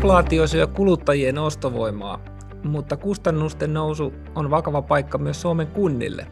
Inflaatio 0.00 0.46
syö 0.46 0.66
kuluttajien 0.66 1.38
ostovoimaa, 1.38 2.20
mutta 2.64 2.96
kustannusten 2.96 3.74
nousu 3.74 4.12
on 4.34 4.50
vakava 4.50 4.82
paikka 4.82 5.18
myös 5.18 5.40
Suomen 5.40 5.66
kunnille. 5.66 6.26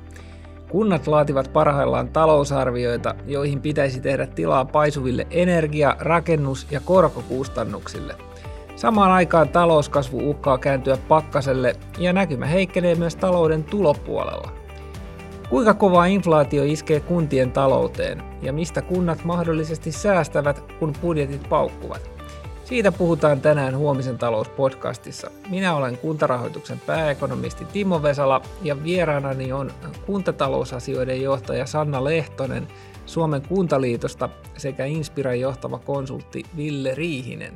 Kunnat 0.71 1.07
laativat 1.07 1.53
parhaillaan 1.53 2.09
talousarvioita, 2.09 3.15
joihin 3.27 3.61
pitäisi 3.61 4.01
tehdä 4.01 4.27
tilaa 4.27 4.65
paisuville 4.65 5.27
energia-, 5.31 5.97
rakennus- 6.01 6.67
ja 6.71 6.81
korkokustannuksille. 6.81 8.15
Samaan 8.77 9.11
aikaan 9.11 9.49
talouskasvu 9.49 10.31
uhkaa 10.31 10.59
kääntyä 10.59 10.99
pakkaselle 11.09 11.77
ja 11.99 12.13
näkymä 12.13 12.47
heikkenee 12.47 12.95
myös 12.95 13.17
talouden 13.17 13.65
tulopuolella. 13.65 14.53
Kuinka 15.51 15.75
kova 15.75 16.07
inflaatio 16.07 16.65
iskee 16.65 17.01
kuntien 17.01 17.53
talouteen 17.53 18.23
ja 18.43 18.53
mistä 18.53 18.83
kunnat 18.83 19.25
mahdollisesti 19.25 19.93
säästävät, 19.93 20.65
kun 20.79 20.93
budjetit 21.01 21.49
paukkuvat? 21.49 22.18
Siitä 22.69 22.93
puhutaan 22.93 23.41
tänään 23.41 23.77
Huomisen 23.77 24.19
talouspodcastissa. 24.19 25.31
Minä 25.51 25.75
olen 25.75 25.99
kuntarahoituksen 25.99 26.81
pääekonomisti 26.87 27.65
Timo 27.65 28.03
Vesala 28.03 28.43
ja 28.63 28.85
vieraanani 28.85 29.53
on 29.53 29.73
kuntatalousasioiden 30.07 31.23
johtaja 31.23 31.67
Sanna 31.67 32.05
Lehtonen 32.05 32.69
Suomen 33.07 33.43
kuntaliitosta 33.43 34.29
sekä 34.57 34.85
Inspiran 34.85 35.41
johtava 35.41 35.79
konsultti 35.79 36.45
Ville 36.57 36.95
Riihinen. 36.95 37.55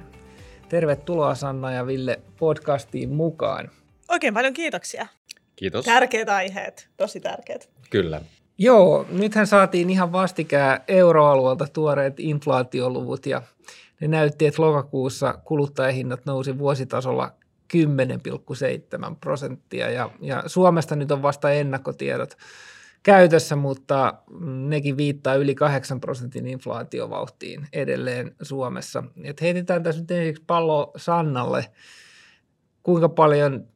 Tervetuloa 0.69 1.35
Sanna 1.35 1.73
ja 1.73 1.87
Ville 1.87 2.21
podcastiin 2.39 3.11
mukaan. 3.11 3.71
Oikein 4.09 4.35
paljon 4.35 4.55
kiitoksia. 4.55 5.07
Kiitos. 5.57 5.85
Tärkeät 5.85 6.29
aiheet, 6.29 6.89
tosi 6.97 7.21
tärkeät. 7.21 7.71
Kyllä. 7.91 8.21
Joo, 8.59 9.07
nythän 9.11 9.47
saatiin 9.47 9.91
ihan 9.91 10.13
vastikään 10.13 10.81
euroalueelta 10.89 11.67
tuoreet 11.73 12.21
inflaatioluvut 12.21 13.27
ja 13.27 13.43
ne 14.03 14.09
näytti, 14.09 14.47
että 14.47 14.63
lokakuussa 14.63 15.33
kuluttajahinnat 15.45 16.27
nousi 16.27 16.59
vuositasolla 16.59 17.33
10,7 17.77 19.17
prosenttia 19.21 19.91
ja, 19.91 20.11
ja 20.21 20.43
Suomesta 20.47 20.97
nyt 20.97 21.11
on 21.11 21.23
vasta 21.23 21.51
ennakkotiedot 21.51 22.37
käytössä, 23.03 23.57
mutta 23.57 24.15
nekin 24.69 24.97
viittaa 24.97 25.35
yli 25.35 25.55
8 25.55 26.01
prosentin 26.01 26.47
inflaatiovauhtiin 26.47 27.69
edelleen 27.73 28.35
Suomessa. 28.43 29.05
Et 29.25 29.41
heitetään 29.41 29.83
tässä 29.83 30.01
nyt 30.01 30.11
ensiksi 30.11 30.45
pallo 30.47 30.93
Sannalle, 30.97 31.67
kuinka 32.83 33.09
paljon 33.09 33.67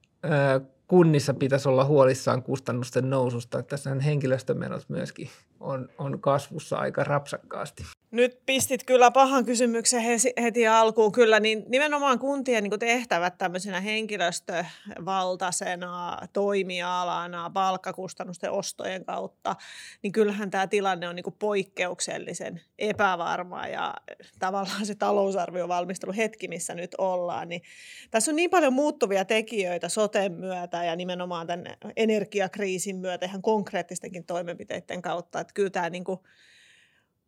kunnissa 0.89 1.35
pitäisi 1.35 1.69
olla 1.69 1.85
huolissaan 1.85 2.43
kustannusten 2.43 3.11
noususta. 3.11 3.63
Tässähän 3.63 4.01
henkilöstömenot 4.01 4.89
myöskin 4.89 5.29
on, 5.61 5.89
on 5.99 6.21
kasvussa 6.21 6.77
aika 6.77 7.05
rapsakkaasti. 7.05 7.83
Nyt 8.11 8.41
pistit 8.47 8.85
kyllä 8.85 9.11
pahan 9.11 9.45
kysymyksen 9.45 10.03
heti 10.43 10.67
alkuun. 10.67 11.13
Kyllä, 11.13 11.41
niin 11.41 11.65
nimenomaan 11.69 12.19
kuntien 12.19 12.65
niin 12.65 12.79
tehtävät 12.79 13.39
tämmöisenä 13.39 13.81
henkilöstövaltaisena 13.81 16.19
toimialana 16.33 17.51
palkkakustannusten 17.51 18.51
ostojen 18.51 19.05
kautta, 19.05 19.57
niin 20.03 20.13
kyllähän 20.13 20.51
tämä 20.51 20.67
tilanne 20.67 21.09
on 21.09 21.17
niin 21.17 21.25
poikkeuksellisen 21.39 22.61
epävarma 22.79 23.67
ja 23.67 23.95
tavallaan 24.39 24.87
se 24.87 24.95
talousarviovalmistelu 24.95 26.13
hetki, 26.17 26.49
missä 26.49 26.75
nyt 26.75 26.95
ollaan, 26.99 27.49
niin 27.49 27.63
tässä 28.11 28.31
on 28.31 28.37
niin 28.37 28.51
paljon 28.51 28.73
muuttuvia 28.73 29.25
tekijöitä 29.25 29.89
soten 29.89 30.33
myötä 30.33 30.85
ja 30.85 30.97
nimenomaan 30.97 31.47
tämän 31.47 31.65
energiakriisin 31.97 32.97
myötä 32.97 33.27
ihan 33.27 33.43
konkreettistenkin 33.43 34.25
toimenpiteiden 34.25 35.03
kautta, 35.03 35.46
että 35.47 35.55
kyllä 35.55 35.71
tämä 35.71 35.91
niin 35.91 36.05
kuin 36.05 36.21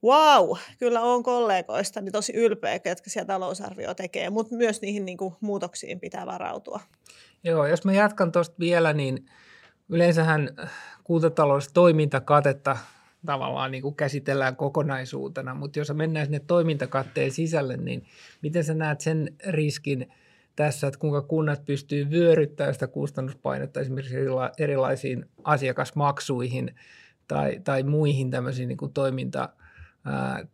Wow, 0.05 0.57
kyllä 0.79 1.01
on 1.01 1.23
kollegoista 1.23 2.01
niin 2.01 2.13
tosi 2.13 2.33
ylpeä, 2.33 2.79
ketkä 2.79 3.11
siellä 3.11 3.27
talousarvio 3.27 3.95
tekee, 3.95 4.31
mutta 4.31 4.55
myös 4.55 4.81
niihin 4.81 5.05
niin 5.05 5.19
kuin, 5.19 5.35
muutoksiin 5.41 6.01
pitää 6.01 6.27
varautua. 6.27 6.81
Joo, 7.45 7.67
jos 7.67 7.85
mä 7.85 7.93
jatkan 7.93 8.33
tuosta 8.33 8.57
vielä, 8.59 8.93
niin 8.93 9.27
yleensähän 9.89 10.49
kuntataloudessa 11.05 11.75
toimintakatetta 11.75 12.77
tavallaan 13.27 13.71
niin 13.71 13.83
kuin 13.83 13.95
käsitellään 13.95 14.57
kokonaisuutena, 14.57 15.55
mutta 15.55 15.79
jos 15.79 15.93
mennään 15.95 16.27
sinne 16.27 16.41
toimintakatteen 16.41 17.31
sisälle, 17.31 17.77
niin 17.77 18.07
miten 18.43 18.65
sä 18.65 18.75
näet 18.75 19.01
sen 19.01 19.37
riskin 19.47 20.13
tässä, 20.57 20.87
että 20.87 21.01
kuinka 21.01 21.23
kunnat 21.23 21.65
pystyy 21.65 22.11
vyöryttämään 22.11 22.75
sitä 22.75 22.87
kustannuspainetta 22.87 23.81
esimerkiksi 23.81 24.17
erilaisiin 24.59 25.25
asiakasmaksuihin 25.45 26.75
tai, 27.29 27.61
tai 27.65 27.83
muihin 27.83 28.31
tämmöisiin 28.31 28.69
niin 28.69 28.79
kuin 28.79 28.93
toiminta 28.93 29.49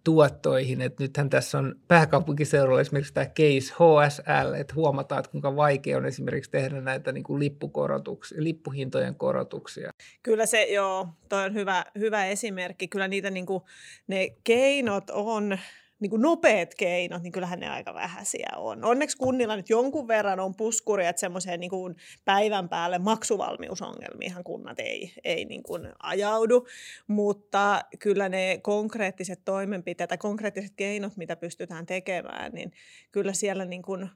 tuottoihin. 0.05 0.81
Et 0.81 0.99
nythän 0.99 1.31
tässä 1.31 1.59
on 1.59 1.75
pääkaupunkiseudulla 1.89 2.81
esimerkiksi 2.81 3.15
tämä 3.15 3.27
case 3.27 3.75
HSL, 3.75 4.55
että 4.55 4.75
huomataan, 4.75 5.19
että 5.19 5.31
kuinka 5.31 5.57
vaikea 5.57 5.97
on 5.97 6.07
esimerkiksi 6.07 6.51
tehdä 6.51 6.81
näitä 6.81 7.13
niin 7.13 7.25
kuin 7.25 7.41
lippukorotuksia, 7.41 8.45
lippuhintojen 8.45 9.15
korotuksia. 9.15 9.91
Kyllä 10.23 10.47
se, 10.47 10.63
joo, 10.65 11.09
toi 11.29 11.45
on 11.45 11.55
hyvä, 11.55 11.85
hyvä 11.99 12.27
esimerkki. 12.27 12.89
Kyllä 12.89 13.09
niitä 13.09 13.31
niin 13.31 13.47
kuin, 13.47 13.63
ne 14.07 14.29
keinot 14.45 15.11
on 15.11 15.59
niin 16.01 16.11
kuin 16.11 16.23
nopeat 16.23 16.75
keinot, 16.75 17.23
niin 17.23 17.33
kyllähän 17.33 17.61
ne 17.61 17.69
aika 17.69 17.95
vähäisiä 17.95 18.49
on. 18.57 18.85
Onneksi 18.85 19.17
kunnilla 19.17 19.57
nyt 19.57 19.71
jonkun 19.71 20.09
verran 20.09 20.41
on 20.41 20.55
puskuria, 20.55 21.09
että 21.09 21.21
semmoiseen 21.21 21.61
niin 21.61 21.71
kuin 21.71 21.97
päivän 22.25 22.69
päälle 22.69 22.99
maksuvalmiusongelmiinhan 22.99 24.45
kunnat 24.45 24.81
ei, 24.81 25.13
ei 25.25 25.45
niin 25.45 25.63
kuin 25.63 25.89
ajaudu, 26.03 26.67
mutta 27.07 27.81
kyllä 27.99 28.29
ne 28.29 28.61
konkreettiset 28.63 29.41
toimenpiteet 29.45 30.09
tai 30.09 30.19
konkreettiset 30.19 30.73
keinot, 30.77 31.17
mitä 31.17 31.37
pystytään 31.37 31.87
tekemään, 31.87 32.53
niin 32.53 32.73
kyllä 33.13 33.33
siellä 33.33 33.65
niin 33.65 33.83
kuin 33.83 34.11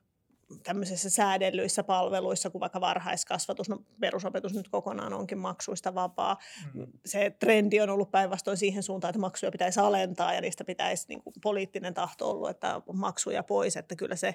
tämmöisissä 0.63 1.11
säädellyissä 1.11 1.83
palveluissa, 1.85 2.51
kuin 2.51 2.61
vaikka 2.61 2.81
varhaiskasvatus, 2.81 3.69
no 3.69 3.79
perusopetus 4.01 4.55
nyt 4.55 4.69
kokonaan 4.69 5.13
onkin 5.13 5.39
maksuista 5.39 5.95
vapaa. 5.95 6.37
Mm. 6.75 6.87
Se 7.07 7.31
trendi 7.31 7.81
on 7.81 7.91
ollut 7.91 8.11
päinvastoin 8.11 8.57
siihen 8.57 8.83
suuntaan, 8.83 9.11
että 9.11 9.21
maksuja 9.21 9.53
pitäisi 9.53 9.81
alentaa 9.81 10.35
ja 10.35 10.41
niistä 10.41 10.65
pitäisi 10.65 11.05
niin 11.09 11.23
kuin 11.23 11.35
poliittinen 11.43 11.95
tahto 11.95 12.31
ollut, 12.31 12.51
että 12.51 12.83
maksuja 12.93 13.43
pois, 13.43 13.77
että 13.77 13.97
kyllä 13.97 14.17
se 14.17 14.35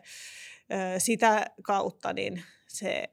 sitä 0.98 1.46
kautta 1.64 2.14
niin 2.14 2.44
se 2.68 3.10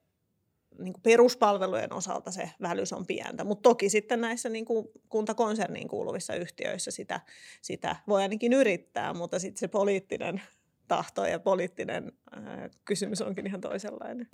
niin 0.78 0.92
kuin 0.92 1.02
peruspalvelujen 1.02 1.92
osalta 1.92 2.30
se 2.30 2.50
välys 2.62 2.92
on 2.92 3.06
pientä, 3.06 3.44
mutta 3.44 3.62
toki 3.62 3.88
sitten 3.88 4.20
näissä 4.20 4.48
niin 4.48 4.64
kuin 4.64 4.88
kuntakonserniin 5.08 5.88
kuuluvissa 5.88 6.34
yhtiöissä 6.34 6.90
sitä, 6.90 7.20
sitä 7.62 7.96
voi 8.08 8.22
ainakin 8.22 8.52
yrittää, 8.52 9.14
mutta 9.14 9.38
sitten 9.38 9.60
se 9.60 9.68
poliittinen 9.68 10.42
tahto 10.90 11.24
ja 11.24 11.38
poliittinen 11.38 12.12
äh, 12.36 12.70
kysymys 12.84 13.22
onkin 13.22 13.46
ihan 13.46 13.60
toisenlainen. 13.60 14.28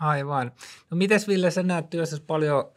Aivan. 0.00 0.52
No 0.90 0.96
mites 0.96 1.28
Ville, 1.28 1.50
sä 1.50 1.62
näet 1.62 1.90
työssä 1.90 2.16
paljon 2.26 2.72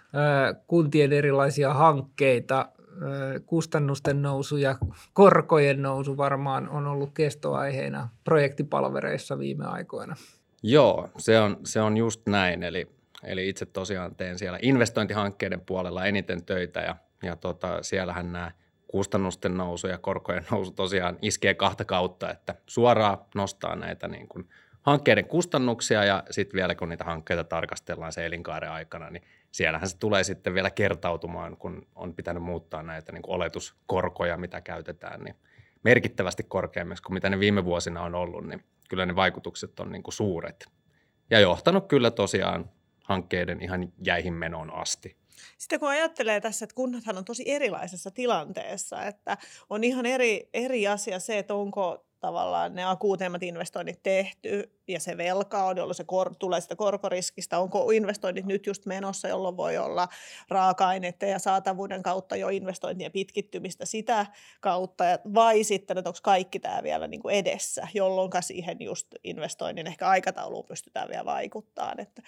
äh, 0.00 0.62
kuntien 0.66 1.12
erilaisia 1.12 1.74
hankkeita, 1.74 2.60
äh, 2.60 3.42
kustannusten 3.46 4.22
nousu 4.22 4.56
ja 4.56 4.78
korkojen 5.12 5.82
nousu 5.82 6.16
varmaan 6.16 6.68
on 6.68 6.86
ollut 6.86 7.10
kestoaiheena 7.14 8.08
projektipalvereissa 8.24 9.38
viime 9.38 9.64
aikoina. 9.64 10.16
Joo, 10.62 11.08
se 11.18 11.40
on, 11.40 11.56
se 11.64 11.80
on 11.80 11.96
just 11.96 12.20
näin. 12.26 12.62
Eli, 12.62 12.88
eli 13.22 13.48
itse 13.48 13.66
tosiaan 13.66 14.14
teen 14.14 14.38
siellä 14.38 14.58
investointihankkeiden 14.62 15.60
puolella 15.60 16.04
eniten 16.04 16.44
töitä 16.44 16.80
ja, 16.80 16.96
ja 17.22 17.36
tota, 17.36 17.82
siellähän 17.82 18.32
nämä– 18.32 18.50
kustannusten 18.96 19.56
nousu 19.56 19.86
ja 19.86 19.98
korkojen 19.98 20.46
nousu 20.50 20.70
tosiaan 20.70 21.18
iskee 21.22 21.54
kahta 21.54 21.84
kautta, 21.84 22.30
että 22.30 22.54
suoraan 22.66 23.18
nostaa 23.34 23.76
näitä 23.76 24.08
niin 24.08 24.28
kuin 24.28 24.48
hankkeiden 24.82 25.24
kustannuksia 25.24 26.04
ja 26.04 26.22
sitten 26.30 26.56
vielä 26.56 26.74
kun 26.74 26.88
niitä 26.88 27.04
hankkeita 27.04 27.44
tarkastellaan 27.44 28.12
se 28.12 28.26
elinkaaren 28.26 28.70
aikana, 28.70 29.10
niin 29.10 29.22
siellähän 29.52 29.88
se 29.88 29.98
tulee 29.98 30.24
sitten 30.24 30.54
vielä 30.54 30.70
kertautumaan, 30.70 31.56
kun 31.56 31.86
on 31.94 32.14
pitänyt 32.14 32.42
muuttaa 32.42 32.82
näitä 32.82 33.12
niin 33.12 33.22
kuin 33.22 33.34
oletuskorkoja, 33.34 34.36
mitä 34.36 34.60
käytetään, 34.60 35.20
niin 35.24 35.34
merkittävästi 35.82 36.42
korkeammiksi 36.42 37.02
kuin 37.02 37.14
mitä 37.14 37.30
ne 37.30 37.38
viime 37.38 37.64
vuosina 37.64 38.02
on 38.02 38.14
ollut, 38.14 38.46
niin 38.46 38.64
kyllä 38.88 39.06
ne 39.06 39.16
vaikutukset 39.16 39.80
on 39.80 39.92
niin 39.92 40.02
kuin 40.02 40.14
suuret. 40.14 40.66
Ja 41.30 41.40
johtanut 41.40 41.88
kyllä 41.88 42.10
tosiaan 42.10 42.70
hankkeiden 43.04 43.62
ihan 43.62 43.92
jäihin 44.06 44.34
menoon 44.34 44.74
asti. 44.74 45.16
Sitten 45.58 45.80
kun 45.80 45.88
ajattelee 45.88 46.40
tässä, 46.40 46.64
että 46.64 46.74
kunnathan 46.74 47.18
on 47.18 47.24
tosi 47.24 47.42
erilaisessa 47.46 48.10
tilanteessa, 48.10 49.02
että 49.02 49.36
on 49.70 49.84
ihan 49.84 50.06
eri, 50.06 50.48
eri 50.54 50.88
asia 50.88 51.18
se, 51.18 51.38
että 51.38 51.54
onko 51.54 52.06
tavallaan 52.20 52.74
ne 52.74 52.84
akuuteimmat 52.84 53.42
investoinnit 53.42 54.02
tehty 54.02 54.70
ja 54.88 55.00
se 55.00 55.16
velka 55.16 55.64
on, 55.64 55.76
jolloin 55.76 55.94
se 55.94 56.04
kor- 56.04 56.36
tulee 56.38 56.60
sitä 56.60 56.76
korkoriskistä. 56.76 57.58
Onko 57.58 57.90
investoinnit 57.90 58.44
nyt 58.44 58.66
just 58.66 58.86
menossa, 58.86 59.28
jolloin 59.28 59.56
voi 59.56 59.78
olla 59.78 60.08
raaka-aineiden 60.48 61.30
ja 61.30 61.38
saatavuuden 61.38 62.02
kautta 62.02 62.36
jo 62.36 62.48
investointien 62.48 63.12
pitkittymistä 63.12 63.86
sitä 63.86 64.26
kautta, 64.60 65.04
vai 65.34 65.64
sitten, 65.64 65.98
että 65.98 66.10
onko 66.10 66.18
kaikki 66.22 66.60
tämä 66.60 66.82
vielä 66.82 67.06
niin 67.06 67.22
kuin 67.22 67.34
edessä, 67.34 67.88
jolloin 67.94 68.30
siihen 68.40 68.76
just 68.80 69.06
investoinnin 69.24 69.86
ehkä 69.86 70.08
aikatauluun 70.08 70.66
pystytään 70.66 71.08
vielä 71.08 71.24
vaikuttamaan. 71.24 72.00
Että 72.00 72.22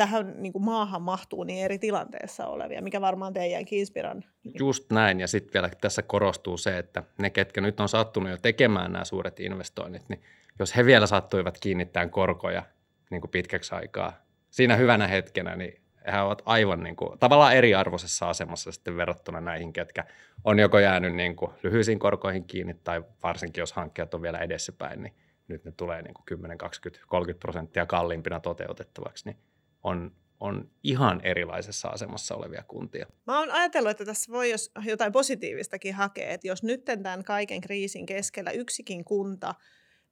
tähän 0.00 0.34
niin 0.36 0.52
kuin 0.52 0.64
maahan 0.64 1.02
mahtuu 1.02 1.44
niin 1.44 1.64
eri 1.64 1.78
tilanteessa 1.78 2.46
olevia, 2.46 2.82
mikä 2.82 3.00
varmaan 3.00 3.32
teidänkin 3.32 3.78
inspiran. 3.78 4.24
Just 4.58 4.92
näin, 4.92 5.20
ja 5.20 5.28
sitten 5.28 5.52
vielä 5.54 5.70
tässä 5.80 6.02
korostuu 6.02 6.56
se, 6.56 6.78
että 6.78 7.02
ne, 7.18 7.30
ketkä 7.30 7.60
nyt 7.60 7.80
on 7.80 7.88
sattunut 7.88 8.30
jo 8.30 8.36
tekemään 8.36 8.92
nämä 8.92 9.04
suuret 9.04 9.40
investoinnit, 9.40 10.02
niin 10.08 10.22
jos 10.58 10.76
he 10.76 10.84
vielä 10.84 11.06
sattuivat 11.06 11.58
kiinnittämään 11.60 12.10
korkoja 12.10 12.62
niin 13.10 13.20
kuin 13.20 13.30
pitkäksi 13.30 13.74
aikaa 13.74 14.12
siinä 14.50 14.76
hyvänä 14.76 15.06
hetkenä, 15.06 15.56
niin 15.56 15.82
he 16.12 16.20
ovat 16.20 16.42
aivan 16.44 16.82
niin 16.82 16.96
kuin, 16.96 17.18
tavallaan 17.18 17.56
eriarvoisessa 17.56 18.30
asemassa 18.30 18.72
sitten 18.72 18.96
verrattuna 18.96 19.40
näihin, 19.40 19.72
ketkä 19.72 20.04
on 20.44 20.58
joko 20.58 20.78
jäänyt 20.78 21.14
niin 21.14 21.36
kuin 21.36 21.52
lyhyisiin 21.62 21.98
korkoihin 21.98 22.44
kiinni 22.44 22.74
tai 22.74 23.02
varsinkin 23.22 23.62
jos 23.62 23.72
hankkeet 23.72 24.14
on 24.14 24.22
vielä 24.22 24.38
edessäpäin, 24.38 25.02
niin 25.02 25.14
nyt 25.48 25.64
ne 25.64 25.72
tulee 25.76 26.02
niin 26.02 26.14
kuin 26.14 26.24
10, 26.24 26.58
20, 26.58 27.06
30 27.08 27.40
prosenttia 27.40 27.86
kalliimpina 27.86 28.40
toteutettavaksi, 28.40 29.24
niin 29.24 29.36
on, 29.82 30.12
on 30.40 30.70
ihan 30.82 31.20
erilaisessa 31.24 31.88
asemassa 31.88 32.34
olevia 32.34 32.64
kuntia. 32.68 33.06
Mä 33.26 33.38
oon 33.38 33.50
ajatellut, 33.50 33.90
että 33.90 34.04
tässä 34.04 34.32
voi 34.32 34.50
jos 34.50 34.72
jotain 34.84 35.12
positiivistakin 35.12 35.94
hakea, 35.94 36.30
että 36.30 36.48
jos 36.48 36.62
nyt 36.62 36.84
tämän 36.84 37.24
kaiken 37.24 37.60
kriisin 37.60 38.06
keskellä 38.06 38.50
yksikin 38.50 39.04
kunta 39.04 39.54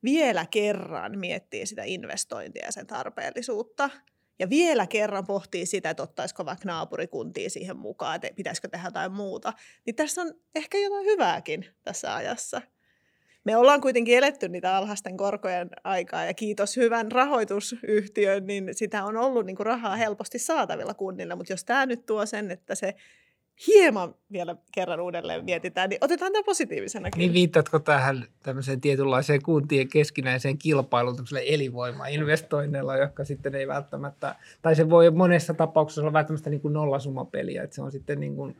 vielä 0.03 0.47
kerran 0.47 1.19
miettii 1.19 1.67
sitä 1.67 1.83
investointia 1.85 2.67
ja 2.67 2.73
sen 2.73 2.87
tarpeellisuutta, 2.87 3.91
ja 4.39 4.51
vielä 4.51 4.87
kerran 4.87 5.27
pohtii 5.27 5.67
sitä, 5.67 5.91
että 5.91 6.03
ottaisiko 6.03 6.45
vaikka 6.45 6.69
naapurikuntia 6.69 7.51
siihen 7.51 7.77
mukaan, 7.77 8.15
että 8.15 8.29
pitäisikö 8.37 8.69
tehdä 8.69 8.87
jotain 8.87 9.13
muuta, 9.13 9.53
niin 9.87 9.97
tässä 9.97 10.23
on 10.23 10.35
ehkä 10.55 10.79
jotain 10.79 11.05
hyvääkin 11.05 11.67
tässä 11.83 12.15
ajassa 12.15 12.63
me 13.49 13.57
ollaan 13.57 13.81
kuitenkin 13.81 14.19
eletty 14.19 14.49
niitä 14.49 14.77
alhaisten 14.77 15.17
korkojen 15.17 15.71
aikaa 15.85 16.25
ja 16.25 16.35
kiitos 16.35 16.77
hyvän 16.77 17.13
rahoitusyhtiön, 17.13 18.47
niin 18.47 18.69
sitä 18.73 19.05
on 19.05 19.17
ollut 19.17 19.47
niin 19.47 19.57
kuin 19.57 19.67
rahaa 19.67 19.97
helposti 19.97 20.39
saatavilla 20.39 20.95
kunnille, 20.95 21.35
mutta 21.35 21.53
jos 21.53 21.65
tämä 21.65 21.87
nyt 21.87 22.07
tuo 22.07 22.27
sen, 22.27 22.51
että 22.51 22.75
se 22.75 22.95
hieman 23.67 24.15
vielä 24.33 24.57
kerran 24.73 25.01
uudelleen 25.01 25.45
mietitään, 25.45 25.91
niin 25.91 25.99
otetaan 26.01 26.33
tämä 26.33 26.43
positiivisenakin. 26.43 27.19
Niin 27.19 27.33
viittatko 27.33 27.79
tähän 27.79 28.25
tämmöiseen 28.43 28.81
tietynlaiseen 28.81 29.43
kuntien 29.43 29.89
keskinäiseen 29.89 30.59
kilpailuun 30.59 31.17
tämmöisellä 31.17 31.41
elinvoimainvestoinneilla, 31.41 32.97
jotka 32.97 33.25
sitten 33.25 33.55
ei 33.55 33.69
välttämättä, 33.69 34.35
tai 34.63 34.77
se 34.77 34.91
voi 34.91 35.11
monessa 35.11 35.55
tapauksessa 35.55 36.01
olla 36.01 36.13
välttämättä 36.13 36.51
niin 36.51 36.61
kuin 36.61 36.75
nollasumapeliä, 36.75 37.63
että 37.63 37.77
se 37.77 37.83
on 37.83 37.93
sitten 37.93 38.21
niin 38.21 38.37
kuin 38.37 38.57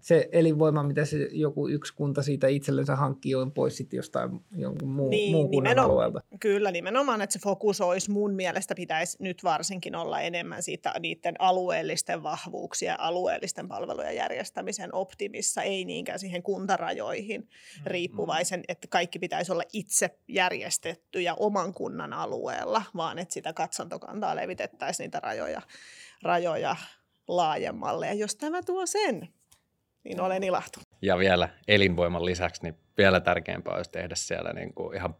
se 0.00 0.28
elinvoima, 0.32 0.82
mitä 0.82 1.04
se 1.04 1.28
joku 1.32 1.68
yksi 1.68 1.94
kunta 1.94 2.22
siitä 2.22 2.48
itsellensä 2.48 2.96
hankkii, 2.96 3.34
on 3.34 3.52
pois 3.52 3.76
sitten 3.76 3.96
jostain 3.96 4.30
jonkun 4.56 4.88
muu, 4.88 5.08
niin, 5.08 5.32
muun 5.32 5.50
kunnan 5.50 5.78
alueelta. 5.78 6.20
Kyllä, 6.40 6.70
nimenomaan, 6.70 7.22
että 7.22 7.32
se 7.32 7.38
fokus 7.38 7.80
olisi 7.80 8.10
mun 8.10 8.34
mielestä 8.34 8.74
pitäisi 8.74 9.16
nyt 9.20 9.44
varsinkin 9.44 9.96
olla 9.96 10.20
enemmän 10.20 10.62
siitä 10.62 10.94
niiden 11.00 11.34
alueellisten 11.38 12.22
vahvuuksia, 12.22 12.96
alueellisten 12.98 13.68
palvelujen 13.68 14.16
järjestämisen 14.16 14.94
optimissa, 14.94 15.62
ei 15.62 15.84
niinkään 15.84 16.18
siihen 16.18 16.42
kuntarajoihin 16.42 17.40
mm-hmm. 17.40 17.86
riippuvaisen, 17.86 18.62
että 18.68 18.88
kaikki 18.90 19.18
pitäisi 19.18 19.52
olla 19.52 19.64
itse 19.72 20.10
järjestetty 20.28 21.20
ja 21.20 21.34
oman 21.34 21.74
kunnan 21.74 22.12
alueella, 22.12 22.82
vaan 22.96 23.18
että 23.18 23.34
sitä 23.34 23.52
katsontokantaa 23.52 24.36
levitettäisiin 24.36 25.04
niitä 25.04 25.20
rajoja, 25.20 25.62
rajoja 26.22 26.76
laajemmalle. 27.28 28.06
Ja 28.06 28.14
jos 28.14 28.36
tämä 28.36 28.62
tuo 28.62 28.86
sen, 28.86 29.28
niin 30.08 30.20
olen 30.20 30.42
ilahtunut. 30.44 30.86
Ja 31.02 31.18
vielä 31.18 31.48
elinvoiman 31.68 32.24
lisäksi, 32.24 32.62
niin 32.62 32.76
vielä 32.98 33.20
tärkeämpää 33.20 33.74
olisi 33.74 33.90
tehdä 33.90 34.14
siellä 34.14 34.52
niin 34.52 34.74
kuin 34.74 34.96
ihan 34.96 35.14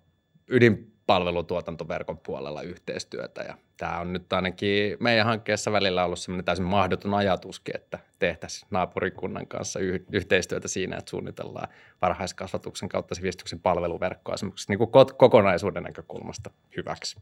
ydinpalvelutuotantoverkon 0.51 2.19
puolella 2.19 2.63
yhteistyötä. 2.63 3.43
Ja 3.43 3.55
tämä 3.77 3.99
on 3.99 4.13
nyt 4.13 4.33
ainakin 4.33 4.97
meidän 5.01 5.27
hankkeessa 5.27 5.73
välillä 5.73 6.05
ollut 6.05 6.19
semmoinen 6.19 6.45
täysin 6.45 6.65
mahdoton 6.65 7.15
ajatuskin, 7.15 7.77
että 7.77 7.99
tehtäisiin 8.19 8.69
naapurikunnan 8.71 9.47
kanssa 9.47 9.79
yh- 9.81 10.05
yhteistyötä 10.13 10.69
siinä, 10.69 10.97
että 10.97 11.11
suunnitellaan 11.11 11.69
varhaiskasvatuksen 12.03 12.89
kautta 12.89 13.15
sivistyksen 13.15 13.61
palveluverkkoa 13.61 14.35
esimerkiksi 14.35 14.69
niin 14.69 14.79
kuin 14.79 14.91
kokonaisuuden 15.17 15.83
näkökulmasta 15.83 16.51
hyväksi. 16.77 17.21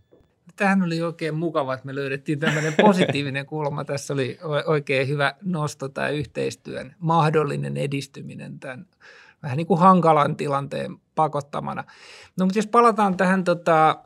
Tähän 0.56 0.82
oli 0.82 1.02
oikein 1.02 1.34
mukava, 1.34 1.74
että 1.74 1.86
me 1.86 1.94
löydettiin 1.94 2.38
tämmöinen 2.38 2.74
positiivinen 2.80 3.46
kulma. 3.46 3.84
Tässä 3.84 4.14
oli 4.14 4.38
oikein 4.66 5.08
hyvä 5.08 5.34
nosto 5.42 5.88
tämä 5.88 6.08
yhteistyön 6.08 6.94
mahdollinen 6.98 7.76
edistyminen 7.76 8.58
tämän 8.58 8.86
vähän 9.42 9.56
niin 9.56 9.66
kuin 9.66 9.80
hankalan 9.80 10.36
tilanteen 10.36 10.96
pakottamana. 11.14 11.84
No 12.36 12.46
mutta 12.46 12.58
jos 12.58 12.66
palataan 12.66 13.16
tähän 13.16 13.44
tota, 13.44 13.96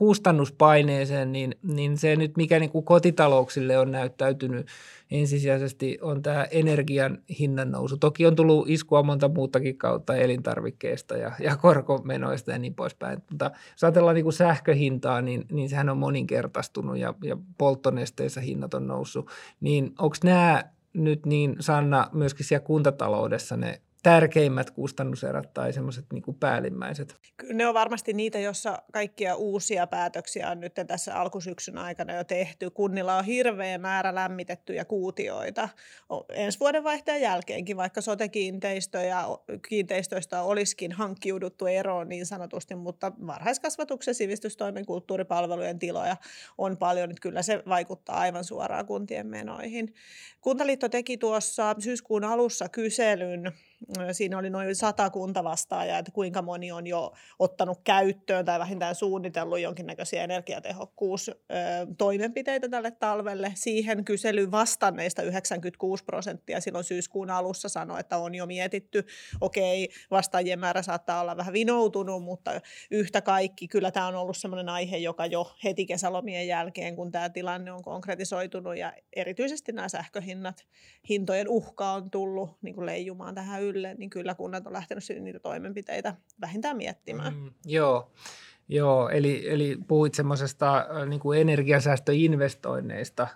kustannuspaineeseen, 0.00 1.32
niin, 1.32 1.54
niin 1.62 1.98
se 1.98 2.16
nyt 2.16 2.36
mikä 2.36 2.58
niin 2.58 2.70
kuin 2.70 2.84
kotitalouksille 2.84 3.78
on 3.78 3.90
näyttäytynyt 3.90 4.66
ensisijaisesti 5.10 5.98
on 6.00 6.22
tämä 6.22 6.46
energian 6.50 7.18
hinnan 7.38 7.70
nousu. 7.70 7.96
Toki 7.96 8.26
on 8.26 8.36
tullut 8.36 8.70
iskua 8.70 9.02
monta 9.02 9.28
muutakin 9.28 9.78
kautta 9.78 10.16
elintarvikkeista 10.16 11.16
ja, 11.16 11.32
ja 11.40 11.56
korkomenoista 11.56 12.50
ja 12.50 12.58
niin 12.58 12.74
poispäin. 12.74 13.22
Mutta 13.30 13.50
jos 13.72 13.84
ajatellaan 13.84 14.14
niin 14.14 14.24
kuin 14.24 14.32
sähköhintaa, 14.32 15.22
niin, 15.22 15.44
niin 15.52 15.68
sehän 15.68 15.88
on 15.88 15.98
moninkertaistunut 15.98 16.98
ja, 16.98 17.14
ja 17.22 17.36
polttonesteissä 17.58 18.40
hinnat 18.40 18.74
on 18.74 18.86
noussut. 18.86 19.30
Niin 19.60 19.92
onko 19.98 20.16
nämä 20.24 20.64
nyt 20.92 21.26
niin, 21.26 21.56
Sanna, 21.60 22.08
myöskin 22.12 22.46
siellä 22.46 22.66
kuntataloudessa 22.66 23.56
ne 23.56 23.80
tärkeimmät 24.02 24.70
kustannuserät 24.70 25.54
tai 25.54 25.72
semmoiset 25.72 26.04
niin 26.12 26.22
päällimmäiset? 26.40 27.16
Ne 27.52 27.66
on 27.66 27.74
varmasti 27.74 28.12
niitä, 28.12 28.38
joissa 28.38 28.82
kaikkia 28.92 29.36
uusia 29.36 29.86
päätöksiä 29.86 30.50
on 30.50 30.60
nyt 30.60 30.74
tässä 30.86 31.14
alkusyksyn 31.14 31.78
aikana 31.78 32.14
jo 32.14 32.24
tehty. 32.24 32.70
Kunnilla 32.70 33.16
on 33.16 33.24
hirveä 33.24 33.78
määrä 33.78 34.14
lämmitettyjä 34.14 34.84
kuutioita 34.84 35.68
ensi 36.28 36.60
vuoden 36.60 36.84
vaihteen 36.84 37.20
jälkeenkin, 37.20 37.76
vaikka 37.76 38.00
sote-kiinteistöistä 38.00 40.42
olisikin 40.42 40.92
hankkiuduttu 40.92 41.66
eroon 41.66 42.08
niin 42.08 42.26
sanotusti, 42.26 42.74
mutta 42.74 43.12
varhaiskasvatuksen, 43.26 44.14
sivistystoimen, 44.14 44.86
kulttuuripalvelujen 44.86 45.78
tiloja 45.78 46.16
on 46.58 46.76
paljon, 46.76 47.10
että 47.10 47.22
kyllä 47.22 47.42
se 47.42 47.62
vaikuttaa 47.68 48.16
aivan 48.16 48.44
suoraan 48.44 48.86
kuntien 48.86 49.26
menoihin. 49.26 49.94
Kuntaliitto 50.40 50.88
teki 50.88 51.18
tuossa 51.18 51.74
syyskuun 51.78 52.24
alussa 52.24 52.68
kyselyn 52.68 53.52
Siinä 54.12 54.38
oli 54.38 54.50
noin 54.50 54.76
sata 54.76 55.10
kuntavastaajaa, 55.10 55.98
että 55.98 56.12
kuinka 56.12 56.42
moni 56.42 56.72
on 56.72 56.86
jo 56.86 57.12
ottanut 57.38 57.80
käyttöön 57.84 58.44
tai 58.44 58.58
vähintään 58.58 58.94
suunnitellut 58.94 59.60
jonkinnäköisiä 59.60 60.24
energiatehokkuustoimenpiteitä 60.24 62.68
tälle 62.68 62.90
talvelle. 62.90 63.52
Siihen 63.54 64.04
kyselyyn 64.04 64.50
vastanneista 64.50 65.22
96 65.22 66.04
prosenttia 66.04 66.60
silloin 66.60 66.84
syyskuun 66.84 67.30
alussa 67.30 67.68
sanoi, 67.68 68.00
että 68.00 68.18
on 68.18 68.34
jo 68.34 68.46
mietitty. 68.46 69.06
Okei, 69.40 69.88
vastaajien 70.10 70.58
määrä 70.58 70.82
saattaa 70.82 71.20
olla 71.20 71.36
vähän 71.36 71.52
vinoutunut, 71.52 72.22
mutta 72.22 72.60
yhtä 72.90 73.20
kaikki 73.20 73.68
kyllä 73.68 73.90
tämä 73.90 74.06
on 74.06 74.14
ollut 74.14 74.36
sellainen 74.36 74.68
aihe, 74.68 74.96
joka 74.96 75.26
jo 75.26 75.52
heti 75.64 75.86
kesälomien 75.86 76.48
jälkeen, 76.48 76.96
kun 76.96 77.12
tämä 77.12 77.28
tilanne 77.28 77.72
on 77.72 77.82
konkretisoitunut 77.82 78.76
ja 78.76 78.92
erityisesti 79.16 79.72
nämä 79.72 79.88
sähköhinnat, 79.88 80.66
hintojen 81.08 81.48
uhka 81.48 81.92
on 81.92 82.10
tullut 82.10 82.50
niin 82.62 82.86
leijumaan 82.86 83.34
tähän 83.34 83.62
ylle, 83.70 83.94
niin 83.94 84.10
kyllä 84.10 84.34
kunnat 84.34 84.66
on 84.66 84.72
lähtenyt 84.72 85.04
niitä 85.20 85.38
toimenpiteitä 85.38 86.14
vähintään 86.40 86.76
miettimään. 86.76 87.34
Mm, 87.34 87.50
joo. 87.64 88.12
Joo, 88.72 89.08
eli, 89.08 89.50
eli 89.50 89.78
puhuit 89.88 90.14
semmoisesta 90.14 90.86
niin 91.06 91.20
kuin 91.20 91.40
energiasäästöinvestoinneista, 91.40 93.28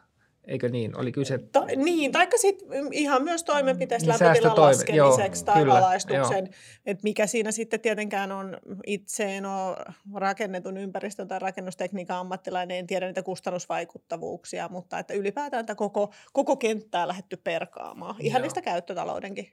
eikö 0.46 0.68
niin? 0.68 0.98
Oli 0.98 1.12
kyse... 1.12 1.38
Ta, 1.38 1.64
niin, 1.76 2.12
taikka 2.12 2.36
sitten 2.36 2.68
ihan 2.92 3.24
myös 3.24 3.44
toimenpiteistä 3.44 4.12
niin 4.12 4.24
lämpötilan 4.24 4.60
laskemiseksi 4.60 5.40
joo, 5.40 5.44
tai 5.44 5.62
kyllä, 5.62 5.74
valaistuksen. 5.74 6.48
että 6.86 7.02
mikä 7.02 7.26
siinä 7.26 7.50
sitten 7.50 7.80
tietenkään 7.80 8.32
on 8.32 8.58
itse 8.86 9.36
en 9.36 9.46
ole 9.46 9.76
rakennetun 10.14 10.76
ympäristön 10.76 11.28
tai 11.28 11.38
rakennustekniikan 11.38 12.16
ammattilainen, 12.16 12.76
en 12.76 12.86
tiedä 12.86 13.06
niitä 13.06 13.22
kustannusvaikuttavuuksia, 13.22 14.68
mutta 14.68 14.98
että 14.98 15.14
ylipäätään 15.14 15.60
että 15.60 15.74
koko, 15.74 16.12
koko 16.32 16.56
kenttää 16.56 17.08
lähetty 17.08 17.36
perkaamaan. 17.36 18.16
Ihan 18.18 18.40
joo. 18.40 18.42
niistä 18.42 18.62
käyttötaloudenkin 18.62 19.52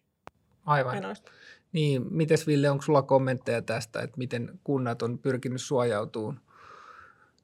Aivan. 0.65 0.96
menoista. 0.96 1.32
Niin, 1.72 2.13
mites 2.13 2.48
Ville, 2.48 2.70
onko 2.70 2.82
sulla 2.82 3.01
kommentteja 3.01 3.62
tästä, 3.62 4.01
että 4.01 4.18
miten 4.18 4.60
kunnat 4.63 5.01
on 5.01 5.20
pyrkinyt 5.20 5.62
suojautumaan 5.62 6.41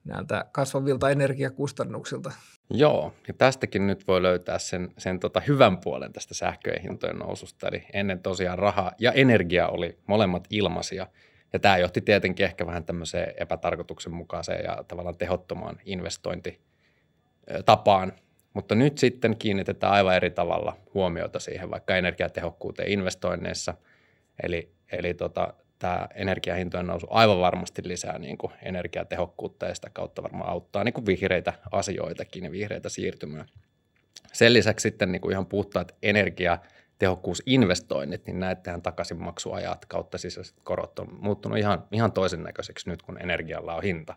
näiltä 0.04 0.44
kasvavilta 0.52 1.10
energiakustannuksilta? 1.10 2.32
Joo, 2.70 3.14
ja 3.28 3.34
tästäkin 3.34 3.86
nyt 3.86 4.08
voi 4.08 4.22
löytää 4.22 4.58
sen, 4.58 4.92
sen 4.98 5.20
tota 5.20 5.40
hyvän 5.40 5.78
puolen 5.78 6.12
tästä 6.12 6.34
sähköjen 6.34 6.82
hintojen 6.82 7.18
noususta. 7.18 7.68
Eli 7.68 7.84
ennen 7.92 8.22
tosiaan 8.22 8.58
raha 8.58 8.92
ja 8.98 9.12
energia 9.12 9.68
oli 9.68 9.98
molemmat 10.06 10.46
ilmaisia. 10.50 11.06
Ja 11.52 11.58
tämä 11.58 11.78
johti 11.78 12.00
tietenkin 12.00 12.46
ehkä 12.46 12.66
vähän 12.66 12.84
tämmöiseen 12.84 13.34
epätarkoituksenmukaiseen 13.36 14.64
ja 14.64 14.84
tavallaan 14.88 15.18
tehottomaan 15.18 15.80
investointitapaan, 15.84 18.12
mutta 18.54 18.74
nyt 18.74 18.98
sitten 18.98 19.36
kiinnitetään 19.36 19.92
aivan 19.92 20.16
eri 20.16 20.30
tavalla 20.30 20.76
huomiota 20.94 21.38
siihen 21.38 21.70
vaikka 21.70 21.96
energiatehokkuuteen 21.96 22.88
investoinneissa. 22.88 23.74
Eli, 24.42 24.72
eli 24.92 25.14
tota, 25.14 25.54
tämä 25.78 26.08
energiahintojen 26.14 26.86
nousu 26.86 27.06
aivan 27.10 27.40
varmasti 27.40 27.82
lisää 27.84 28.18
niin 28.18 28.38
kuin 28.38 28.52
energiatehokkuutta 28.62 29.66
ja 29.66 29.74
sitä 29.74 29.90
kautta 29.92 30.22
varmaan 30.22 30.50
auttaa 30.50 30.84
niin 30.84 30.92
kuin 30.92 31.06
vihreitä 31.06 31.52
asioitakin 31.72 32.44
ja 32.44 32.52
vihreitä 32.52 32.88
siirtymää. 32.88 33.44
Sen 34.32 34.52
lisäksi 34.52 34.82
sitten 34.82 35.12
niin 35.12 35.20
kuin 35.20 35.32
ihan 35.32 35.46
puhtaat 35.46 35.94
energiatehokkuusinvestoinnit, 36.02 38.26
niin 38.26 38.40
näettehän 38.40 38.82
takaisinmaksuajat 38.82 39.86
kautta 39.86 40.18
sisäiset 40.18 40.56
korot 40.64 40.98
on 40.98 41.08
muuttunut 41.20 41.58
ihan, 41.58 41.84
ihan 41.92 42.12
toisen 42.12 42.42
näköiseksi 42.42 42.90
nyt, 42.90 43.02
kun 43.02 43.22
energialla 43.22 43.74
on 43.74 43.82
hinta. 43.82 44.14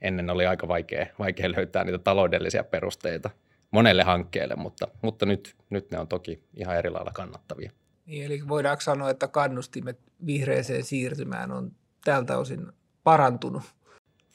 Ennen 0.00 0.30
oli 0.30 0.46
aika 0.46 0.68
vaikea, 0.68 1.06
vaikea 1.18 1.52
löytää 1.52 1.84
niitä 1.84 1.98
taloudellisia 1.98 2.64
perusteita 2.64 3.30
monelle 3.72 4.02
hankkeelle, 4.02 4.56
mutta, 4.56 4.88
mutta 5.02 5.26
nyt, 5.26 5.56
nyt 5.70 5.90
ne 5.90 5.98
on 5.98 6.08
toki 6.08 6.42
ihan 6.54 6.76
eri 6.76 6.90
lailla 6.90 7.10
kannattavia. 7.10 7.72
Niin, 8.06 8.26
eli 8.26 8.48
voidaanko 8.48 8.80
sanoa, 8.80 9.10
että 9.10 9.28
kannustimet 9.28 9.98
vihreeseen 10.26 10.84
siirtymään 10.84 11.52
on 11.52 11.72
tältä 12.04 12.38
osin 12.38 12.72
parantunut? 13.04 13.62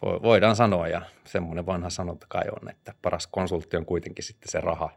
Voidaan 0.02 0.56
sanoa, 0.56 0.88
ja 0.88 1.02
semmoinen 1.26 1.66
vanha 1.66 1.90
sanonta 1.90 2.26
kai 2.30 2.44
on, 2.62 2.70
että 2.70 2.94
paras 3.02 3.28
konsultti 3.28 3.78
on 3.78 3.86
kuitenkin 3.86 4.26
sitten 4.26 4.52
se 4.52 4.62
raha, 4.62 4.90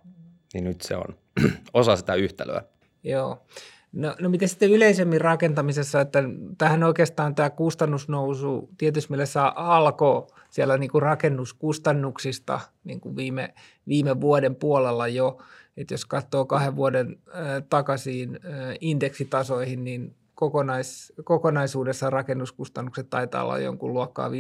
niin 0.55 0.65
nyt 0.65 0.81
se 0.81 0.97
on 0.97 1.19
osa 1.75 1.97
sitä 1.97 2.15
yhtälöä. 2.15 2.63
Joo. 3.03 3.47
No, 3.93 4.15
no 4.21 4.29
miten 4.29 4.49
sitten 4.49 4.71
yleisemmin 4.71 5.21
rakentamisessa, 5.21 6.01
että 6.01 6.23
tähän 6.59 6.83
oikeastaan 6.83 7.35
tämä 7.35 7.51
kustannusnousu 7.51 8.69
tietysti 8.79 9.13
mielessä 9.13 9.47
alkoi 9.47 10.27
siellä 10.51 10.79
niin 10.79 10.91
kuin 10.91 11.03
rakennuskustannuksista 11.03 12.61
niin 12.85 13.01
kuin 13.01 13.17
viime, 13.17 13.55
viime 13.89 14.21
vuoden 14.21 14.57
puolella 14.57 15.09
jo, 15.09 15.39
että 15.77 15.95
jos 15.95 16.05
katsoo 16.05 16.45
kahden 16.45 16.77
vuoden 16.77 17.17
äh, 17.29 17.63
takaisin 17.69 18.41
äh, 18.45 18.77
indeksitasoihin, 18.81 19.85
niin 19.85 20.17
kokonais, 20.41 21.13
kokonaisuudessa 21.25 22.11
rakennuskustannukset 22.11 23.11
taitaa 23.11 23.45
olla 23.45 23.59
jonkun 23.59 23.93
luokkaa 23.93 24.29
15-16 24.29 24.33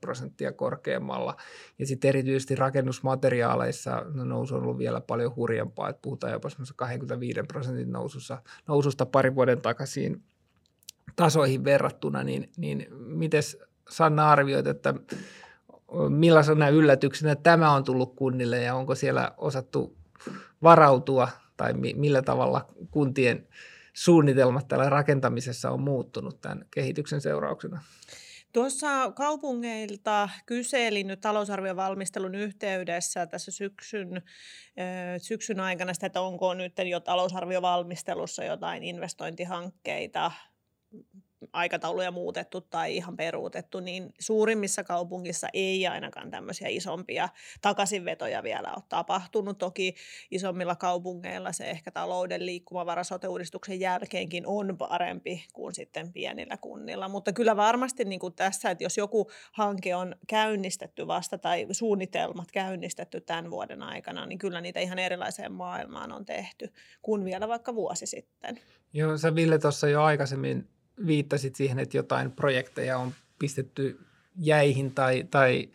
prosenttia 0.00 0.52
korkeammalla. 0.52 1.36
Ja 1.78 1.86
sitten 1.86 2.08
erityisesti 2.08 2.54
rakennusmateriaaleissa 2.54 4.02
no, 4.14 4.24
nousu 4.24 4.54
on 4.54 4.62
ollut 4.62 4.78
vielä 4.78 5.00
paljon 5.00 5.36
hurjempaa, 5.36 5.88
että 5.88 6.02
puhutaan 6.02 6.32
jopa 6.32 6.48
25 6.76 7.40
prosentin 7.48 7.92
nousussa, 7.92 8.42
noususta 8.68 9.06
pari 9.06 9.34
vuoden 9.34 9.60
takaisin 9.60 10.22
tasoihin 11.16 11.64
verrattuna, 11.64 12.22
niin, 12.22 12.50
niin 12.56 12.86
miten 12.90 13.42
Sanna 13.90 14.30
arvioit, 14.30 14.66
että 14.66 14.94
millaisena 16.08 16.68
yllätyksenä 16.68 17.34
tämä 17.34 17.72
on 17.72 17.84
tullut 17.84 18.16
kunnille 18.16 18.62
ja 18.62 18.74
onko 18.74 18.94
siellä 18.94 19.32
osattu 19.36 19.96
varautua 20.62 21.28
tai 21.56 21.72
millä 21.94 22.22
tavalla 22.22 22.68
kuntien 22.90 23.46
suunnitelmat 23.94 24.68
täällä 24.68 24.90
rakentamisessa 24.90 25.70
on 25.70 25.80
muuttunut 25.80 26.40
tämän 26.40 26.64
kehityksen 26.70 27.20
seurauksena? 27.20 27.82
Tuossa 28.52 29.12
kaupungeilta 29.12 30.28
kyselin 30.46 31.06
nyt 31.06 31.20
talousarvion 31.20 31.76
valmistelun 31.76 32.34
yhteydessä 32.34 33.26
tässä 33.26 33.50
syksyn, 33.50 34.22
syksyn 35.18 35.60
aikana 35.60 35.94
sitä, 35.94 36.06
että 36.06 36.20
onko 36.20 36.54
nyt 36.54 36.72
jo 36.90 37.00
talousarviovalmistelussa 37.00 38.44
jotain 38.44 38.82
investointihankkeita 38.82 40.30
aikatauluja 41.52 42.10
muutettu 42.10 42.60
tai 42.60 42.96
ihan 42.96 43.16
peruutettu, 43.16 43.80
niin 43.80 44.12
suurimmissa 44.20 44.84
kaupungissa 44.84 45.48
ei 45.52 45.86
ainakaan 45.86 46.30
tämmöisiä 46.30 46.68
isompia 46.68 47.28
takaisinvetoja 47.60 48.42
vielä 48.42 48.72
ole 48.76 48.82
tapahtunut. 48.88 49.58
Toki 49.58 49.94
isommilla 50.30 50.76
kaupungeilla 50.76 51.52
se 51.52 51.64
ehkä 51.64 51.90
talouden 51.90 52.46
liikkumavara 52.46 53.04
sote-uudistuksen 53.04 53.80
jälkeenkin 53.80 54.46
on 54.46 54.78
parempi 54.78 55.44
kuin 55.52 55.74
sitten 55.74 56.12
pienillä 56.12 56.56
kunnilla, 56.56 57.08
mutta 57.08 57.32
kyllä 57.32 57.56
varmasti 57.56 58.04
niin 58.04 58.20
kuin 58.20 58.34
tässä, 58.34 58.70
että 58.70 58.84
jos 58.84 58.96
joku 58.96 59.30
hanke 59.52 59.94
on 59.94 60.16
käynnistetty 60.26 61.06
vasta 61.06 61.38
tai 61.38 61.66
suunnitelmat 61.70 62.52
käynnistetty 62.52 63.20
tämän 63.20 63.50
vuoden 63.50 63.82
aikana, 63.82 64.26
niin 64.26 64.38
kyllä 64.38 64.60
niitä 64.60 64.80
ihan 64.80 64.98
erilaiseen 64.98 65.52
maailmaan 65.52 66.12
on 66.12 66.24
tehty 66.24 66.72
kuin 67.02 67.24
vielä 67.24 67.48
vaikka 67.48 67.74
vuosi 67.74 68.06
sitten. 68.06 68.60
Joo, 68.92 69.18
sä 69.18 69.34
Ville 69.34 69.58
tuossa 69.58 69.88
jo 69.88 70.02
aikaisemmin 70.02 70.68
viittasit 71.06 71.54
siihen, 71.54 71.78
että 71.78 71.96
jotain 71.96 72.30
projekteja 72.32 72.98
on 72.98 73.12
pistetty 73.38 74.00
jäihin 74.36 74.94
tai, 74.94 75.24
tai 75.30 75.68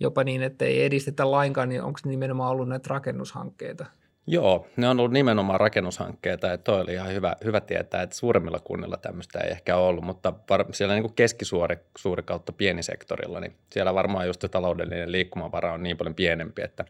jopa 0.00 0.24
niin, 0.24 0.42
että 0.42 0.64
ei 0.64 0.84
edistetä 0.84 1.30
lainkaan, 1.30 1.68
niin 1.68 1.82
onko 1.82 2.00
nimenomaan 2.04 2.50
ollut 2.50 2.68
näitä 2.68 2.88
rakennushankkeita? 2.90 3.86
Joo, 4.26 4.66
ne 4.76 4.88
on 4.88 5.00
ollut 5.00 5.12
nimenomaan 5.12 5.60
rakennushankkeita, 5.60 6.52
että 6.52 6.64
toi 6.64 6.80
oli 6.80 6.92
ihan 6.92 7.12
hyvä, 7.12 7.36
hyvä 7.44 7.60
tietää, 7.60 8.02
että 8.02 8.16
suuremmilla 8.16 8.58
kunnilla 8.58 8.96
tämmöistä 8.96 9.40
ei 9.40 9.50
ehkä 9.50 9.76
ollut, 9.76 10.04
mutta 10.04 10.32
siellä 10.72 10.94
niin 10.94 11.02
kuin 11.02 11.78
suuri 11.98 12.22
kautta 12.22 12.52
pienisektorilla, 12.52 13.40
niin 13.40 13.56
siellä 13.70 13.94
varmaan 13.94 14.26
just 14.26 14.44
taloudellinen 14.50 15.12
liikkumavara 15.12 15.72
on 15.72 15.82
niin 15.82 15.96
paljon 15.96 16.14
pienempi, 16.14 16.62
että 16.62 16.84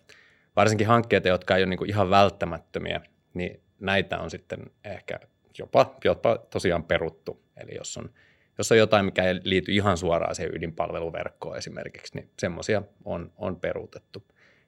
varsinkin 0.57 0.87
hankkeita, 0.87 1.29
jotka 1.29 1.57
ei 1.57 1.63
ole 1.63 1.71
niin 1.71 1.79
kuin 1.79 1.91
ihan 1.91 2.11
välttämättömiä, 2.11 3.01
niin 3.35 3.61
näitä 3.81 4.19
on 4.19 4.31
sitten 4.31 4.59
ehkä 4.85 5.21
jopa, 5.59 5.97
jopa 6.05 6.39
tosiaan 6.51 6.85
peruttu. 6.85 7.43
Eli 7.57 7.75
jos 7.75 7.97
on, 7.97 8.11
jos 8.59 8.73
on 8.73 8.79
jotain, 8.79 9.05
mikä 9.05 9.25
ei 9.25 9.41
liity 9.45 9.73
ihan 9.73 9.97
suoraan 9.97 10.35
siihen 10.35 10.57
ydinpalveluverkkoon 10.57 11.59
esimerkiksi, 11.59 12.17
niin 12.17 12.31
semmoisia 12.39 12.83
on, 13.05 13.33
on 13.37 13.57
peruutettu. 13.57 14.25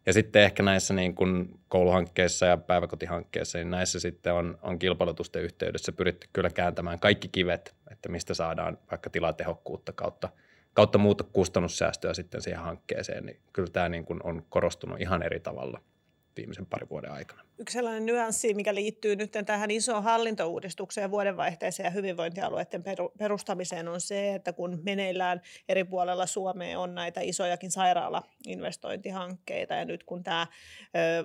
Ja 0.07 0.13
sitten 0.13 0.43
ehkä 0.43 0.63
näissä 0.63 0.95
niin 0.95 1.15
kuin 1.15 1.61
kouluhankkeissa 1.69 2.47
ja 2.47 2.57
päiväkotihankkeissa, 2.57 3.59
niin 3.59 3.71
näissä 3.71 4.01
sitten 4.01 4.35
on, 4.35 4.59
on 4.63 4.79
kilpailutusten 4.79 5.43
yhteydessä 5.43 5.93
pyritty 5.93 6.29
kyllä 6.33 6.51
kääntämään 6.51 6.99
kaikki 6.99 7.29
kivet, 7.29 7.75
että 7.91 8.09
mistä 8.09 8.35
saadaan 8.35 8.79
vaikka 8.91 9.11
tilatehokkuutta 9.11 9.93
kautta, 9.93 10.29
kautta 10.75 10.99
muuta 10.99 11.25
kustannussäästöä 11.25 12.15
sitten 12.15 12.43
siihen 12.43 12.63
hankkeeseen, 12.63 13.27
niin 13.27 13.41
kyllä 13.53 13.71
tämä 13.73 13.89
niin 13.89 14.05
kuin 14.05 14.21
on 14.25 14.43
korostunut 14.49 15.01
ihan 15.01 15.23
eri 15.23 15.41
tavalla– 15.41 15.81
viimeisen 16.37 16.67
parin 16.67 16.89
vuoden 16.89 17.13
aikana. 17.13 17.43
Yksi 17.59 17.73
sellainen 17.73 18.07
nyanssi, 18.07 18.55
mikä 18.55 18.75
liittyy 18.75 19.17
nyt 19.17 19.33
tähän 19.47 19.71
isoon 19.71 20.03
hallintouudistukseen 20.03 21.11
vuodenvaihteeseen 21.11 21.85
ja 21.85 21.91
hyvinvointialueiden 21.91 22.85
perustamiseen 23.19 23.89
on 23.89 24.01
se, 24.01 24.35
että 24.35 24.53
kun 24.53 24.81
meneillään 24.83 25.41
eri 25.69 25.85
puolella 25.85 26.27
Suomea 26.27 26.81
on 26.81 26.95
näitä 26.95 27.21
isojakin 27.21 27.71
sairaala-investointihankkeita 27.71 29.75
ja 29.75 29.85
nyt 29.85 30.05
kun 30.05 30.23
tämä 30.23 30.47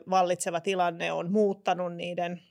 vallitseva 0.09 0.61
tilanne 0.61 1.11
on 1.11 1.31
muuttanut 1.31 1.95
niiden 1.95 2.41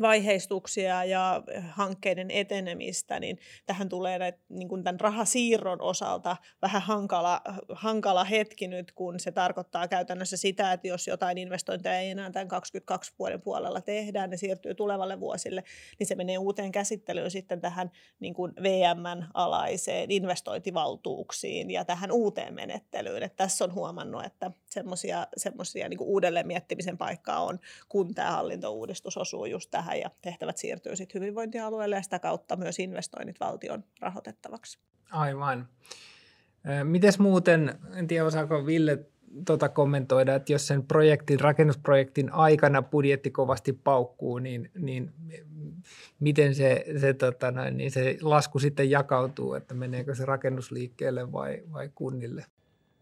vaiheistuksia 0.00 1.04
ja 1.04 1.42
hankkeiden 1.70 2.30
etenemistä, 2.30 3.20
niin 3.20 3.38
tähän 3.66 3.88
tulee 3.88 4.18
näitä, 4.18 4.38
niin 4.48 4.68
kuin 4.68 4.84
tämän 4.84 5.00
rahasiirron 5.00 5.80
osalta 5.80 6.36
vähän 6.62 6.82
hankala, 6.82 7.40
hankala 7.72 8.24
hetki 8.24 8.68
nyt, 8.68 8.92
kun 8.92 9.20
se 9.20 9.32
tarkoittaa 9.32 9.88
käytännössä 9.88 10.36
sitä, 10.36 10.72
että 10.72 10.88
jos 10.88 11.06
jotain 11.06 11.38
investointeja 11.38 11.98
ei 11.98 12.10
enää 12.10 12.30
tämän 12.30 12.48
22 12.48 13.12
vuoden 13.18 13.40
puolella 13.40 13.80
tehdään, 13.80 14.30
ne 14.30 14.36
siirtyy 14.36 14.74
tulevalle 14.74 15.20
vuosille, 15.20 15.64
niin 15.98 16.06
se 16.06 16.14
menee 16.14 16.38
uuteen 16.38 16.72
käsittelyyn 16.72 17.30
sitten 17.30 17.60
tähän 17.60 17.90
niin 18.20 18.34
kuin 18.34 18.52
VM-alaiseen 18.62 20.10
investointivaltuuksiin 20.10 21.70
ja 21.70 21.84
tähän 21.84 22.12
uuteen 22.12 22.54
menettelyyn. 22.54 23.22
Että 23.22 23.36
tässä 23.36 23.64
on 23.64 23.74
huomannut, 23.74 24.24
että 24.24 24.50
semmoisia 25.36 25.88
niin 25.88 26.00
uudelleen 26.00 26.46
miettimisen 26.46 26.98
paikkaa 26.98 27.44
on, 27.44 27.58
kun 27.88 28.14
tämä 28.14 28.30
hallintouudistus 28.30 29.16
osuu 29.16 29.44
just 29.44 29.70
tähän 29.70 29.83
tähän 29.84 30.00
ja 30.00 30.10
tehtävät 30.22 30.56
siirtyy 30.56 30.96
sitten 30.96 31.20
hyvinvointialueelle 31.20 31.96
ja 31.96 32.02
sitä 32.02 32.18
kautta 32.18 32.56
myös 32.56 32.78
investoinnit 32.78 33.40
valtion 33.40 33.84
rahoitettavaksi. 34.00 34.78
Aivan. 35.10 35.68
Mites 36.84 37.18
muuten, 37.18 37.78
en 37.96 38.06
tiedä 38.06 38.24
osaako 38.24 38.66
Ville 38.66 38.98
tota 39.46 39.68
kommentoida, 39.68 40.34
että 40.34 40.52
jos 40.52 40.66
sen 40.66 40.82
projektin, 40.82 41.40
rakennusprojektin 41.40 42.32
aikana 42.32 42.82
budjetti 42.82 43.30
kovasti 43.30 43.72
paukkuu, 43.72 44.38
niin, 44.38 44.70
niin 44.78 45.12
miten 46.20 46.54
se, 46.54 46.84
se, 47.00 47.14
tota 47.14 47.50
noin, 47.50 47.76
niin 47.76 47.90
se 47.90 48.18
lasku 48.22 48.58
sitten 48.58 48.90
jakautuu, 48.90 49.54
että 49.54 49.74
meneekö 49.74 50.14
se 50.14 50.24
rakennusliikkeelle 50.24 51.32
vai, 51.32 51.62
vai 51.72 51.90
kunnille? 51.94 52.44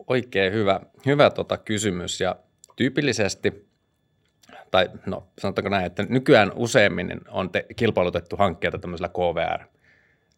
Oikein 0.07 0.53
hyvä, 0.53 0.81
hyvä 1.07 1.31
tota 1.31 1.59
kysymys 1.59 2.21
ja 2.21 2.37
tyypillisesti 2.77 3.72
tai 4.71 4.89
no 5.07 5.27
sanotaanko 5.39 5.69
näin, 5.69 5.87
että 5.87 6.07
nykyään 6.09 6.53
useimmin 6.55 7.21
on 7.29 7.51
te, 7.51 7.67
kilpailutettu 7.77 8.37
hankkeita 8.37 8.79
tämmöisellä 8.79 9.09
KVR 9.09 9.65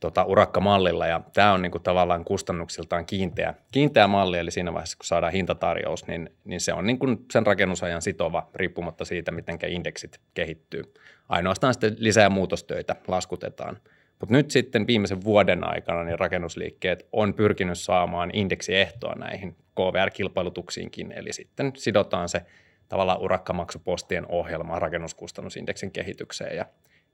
tota, 0.01 0.25
urakkamallilla, 0.25 1.07
ja 1.07 1.21
tämä 1.33 1.53
on 1.53 1.63
niinku 1.63 1.79
tavallaan 1.79 2.25
kustannuksiltaan 2.25 3.07
kiinteä, 3.07 3.55
kiinteä 3.73 4.07
malli, 4.07 4.39
eli 4.39 4.51
siinä 4.51 4.73
vaiheessa, 4.73 4.99
kun 4.99 5.07
saadaan 5.07 5.33
hintatarjous, 5.33 6.07
niin, 6.07 6.31
niin 6.45 6.61
se 6.61 6.73
on 6.73 6.87
niinku 6.87 7.07
sen 7.33 7.47
rakennusajan 7.47 8.03
sitova, 8.03 8.51
riippumatta 8.55 9.05
siitä, 9.05 9.31
miten 9.31 9.59
indeksit 9.69 10.21
kehittyy. 10.35 10.83
Ainoastaan 11.29 11.75
sitten 11.75 11.97
lisää 11.99 12.29
muutostöitä 12.29 12.97
laskutetaan. 13.09 13.77
Mutta 14.21 14.35
nyt 14.35 14.51
sitten 14.51 14.87
viimeisen 14.87 15.25
vuoden 15.25 15.65
aikana 15.69 16.05
niin 16.05 16.19
rakennusliikkeet 16.19 17.09
on 17.13 17.35
pyrkinyt 17.35 17.79
saamaan 17.79 18.31
indeksiehtoa 18.33 19.15
näihin 19.15 19.57
KVR-kilpailutuksiinkin, 19.75 21.13
eli 21.13 21.33
sitten 21.33 21.73
sidotaan 21.77 22.29
se 22.29 22.43
tavallaan 22.89 23.21
urakkamaksupostien 23.21 24.27
ohjelmaa 24.29 24.79
rakennuskustannusindeksin 24.79 25.91
kehitykseen 25.91 26.57
ja, 26.57 26.67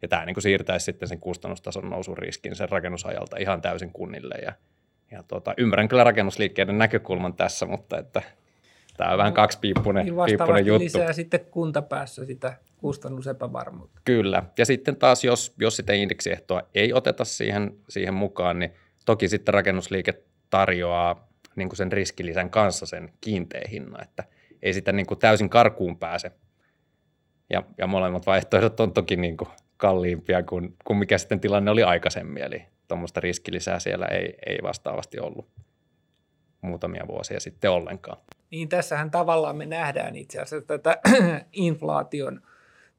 Ja 0.02 0.08
tämä 0.08 0.26
niin 0.26 0.34
kuin 0.34 0.42
siirtäisi 0.42 0.84
sitten 0.84 1.08
sen 1.08 1.20
kustannustason 1.20 1.90
nousun 1.90 2.18
riskin 2.18 2.56
sen 2.56 2.68
rakennusajalta 2.68 3.36
ihan 3.36 3.62
täysin 3.62 3.92
kunnille. 3.92 4.34
Ja, 4.42 4.52
ja 5.10 5.22
tuota, 5.22 5.54
ymmärrän 5.56 5.88
kyllä 5.88 6.04
rakennusliikkeiden 6.04 6.78
näkökulman 6.78 7.34
tässä, 7.34 7.66
mutta 7.66 7.98
että 7.98 8.22
tämä 8.96 9.12
on 9.12 9.18
vähän 9.18 9.32
kaksipiippunen 9.32 10.04
Niin 10.04 10.14
piippunen 10.26 10.66
juttu. 10.66 10.84
lisää 10.84 11.12
sitten 11.12 11.40
kuntapäässä 11.50 12.24
sitä 12.24 12.54
kustannusepävarmuutta. 12.78 14.00
Kyllä. 14.04 14.42
Ja 14.58 14.66
sitten 14.66 14.96
taas, 14.96 15.24
jos, 15.24 15.54
jos 15.60 15.76
sitä 15.76 15.92
indeksiehtoa 15.92 16.62
ei 16.74 16.92
oteta 16.92 17.24
siihen, 17.24 17.76
siihen 17.88 18.14
mukaan, 18.14 18.58
niin 18.58 18.72
toki 19.06 19.28
sitten 19.28 19.54
rakennusliike 19.54 20.14
tarjoaa 20.50 21.28
niin 21.56 21.68
kuin 21.68 21.76
sen 21.76 21.92
riskilisän 21.92 22.50
kanssa 22.50 22.86
sen 22.86 23.12
kiinteä 23.20 23.62
hinnan, 23.70 24.02
että 24.02 24.24
ei 24.62 24.73
sitä 24.73 24.93
niin 24.93 25.07
kuin 25.07 25.19
täysin 25.19 25.50
karkuun 25.50 25.99
pääse. 25.99 26.33
Ja, 27.50 27.62
ja 27.79 27.87
molemmat 27.87 28.26
vaihtoehdot 28.26 28.81
on 28.81 28.93
toki 28.93 29.17
niin 29.17 29.37
kuin 29.37 29.49
kalliimpia 29.76 30.43
kuin, 30.43 30.76
kuin 30.85 30.97
mikä 30.97 31.19
sitten 31.19 31.40
tilanne 31.40 31.71
oli 31.71 31.83
aikaisemmin, 31.83 32.43
eli 32.43 32.62
tuommoista 32.88 33.21
riskilisää 33.21 33.79
siellä 33.79 34.07
ei, 34.07 34.35
ei 34.47 34.59
vastaavasti 34.62 35.21
ollut 35.21 35.49
muutamia 36.61 37.05
vuosia 37.09 37.40
sitten 37.40 37.71
ollenkaan. 37.71 38.19
Niin 38.50 38.69
tässähän 38.69 39.11
tavallaan 39.11 39.57
me 39.57 39.67
nähdään 39.67 40.17
itse 40.17 40.40
asiassa 40.40 40.67
tätä 40.67 40.99
inflaation 41.52 42.43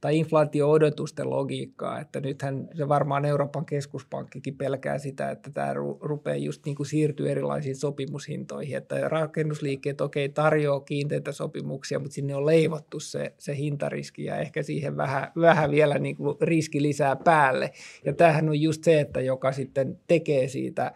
tai 0.01 0.17
inflaatio-odotusten 0.17 1.29
logiikkaa, 1.29 2.00
että 2.00 2.20
nythän 2.20 2.70
se 2.74 2.88
varmaan 2.88 3.25
Euroopan 3.25 3.65
keskuspankkikin 3.65 4.58
pelkää 4.58 4.98
sitä, 4.98 5.31
että 5.31 5.51
tämä 5.51 5.74
rupeaa 6.01 6.36
just 6.36 6.65
niin 6.65 6.75
kuin 6.75 6.88
siirtyä 6.88 7.31
erilaisiin 7.31 7.75
sopimushintoihin, 7.75 8.77
että 8.77 9.10
rakennusliikkeet 9.10 10.01
okei 10.01 10.25
okay, 10.25 10.34
tarjoaa 10.34 10.79
kiinteitä 10.79 11.31
sopimuksia, 11.31 12.00
mutta 12.00 12.13
sinne 12.13 12.36
on 12.36 12.46
leivottu 12.46 13.00
se, 13.00 13.34
se 13.38 13.55
hintariski 13.55 14.24
ja 14.24 14.38
ehkä 14.38 14.63
siihen 14.63 14.98
vähän, 14.98 15.31
vähän 15.36 15.72
vielä 15.72 16.00
niin 16.00 16.15
kuin 16.15 16.38
riski 16.41 16.81
lisää 16.81 17.15
päälle. 17.15 17.72
Ja 18.05 18.13
tämähän 18.13 18.50
on 18.50 18.62
just 18.62 18.84
se, 18.84 19.00
että 19.00 19.22
joka 19.22 19.51
sitten 19.51 20.00
tekee 20.08 20.48
siitä 20.48 20.93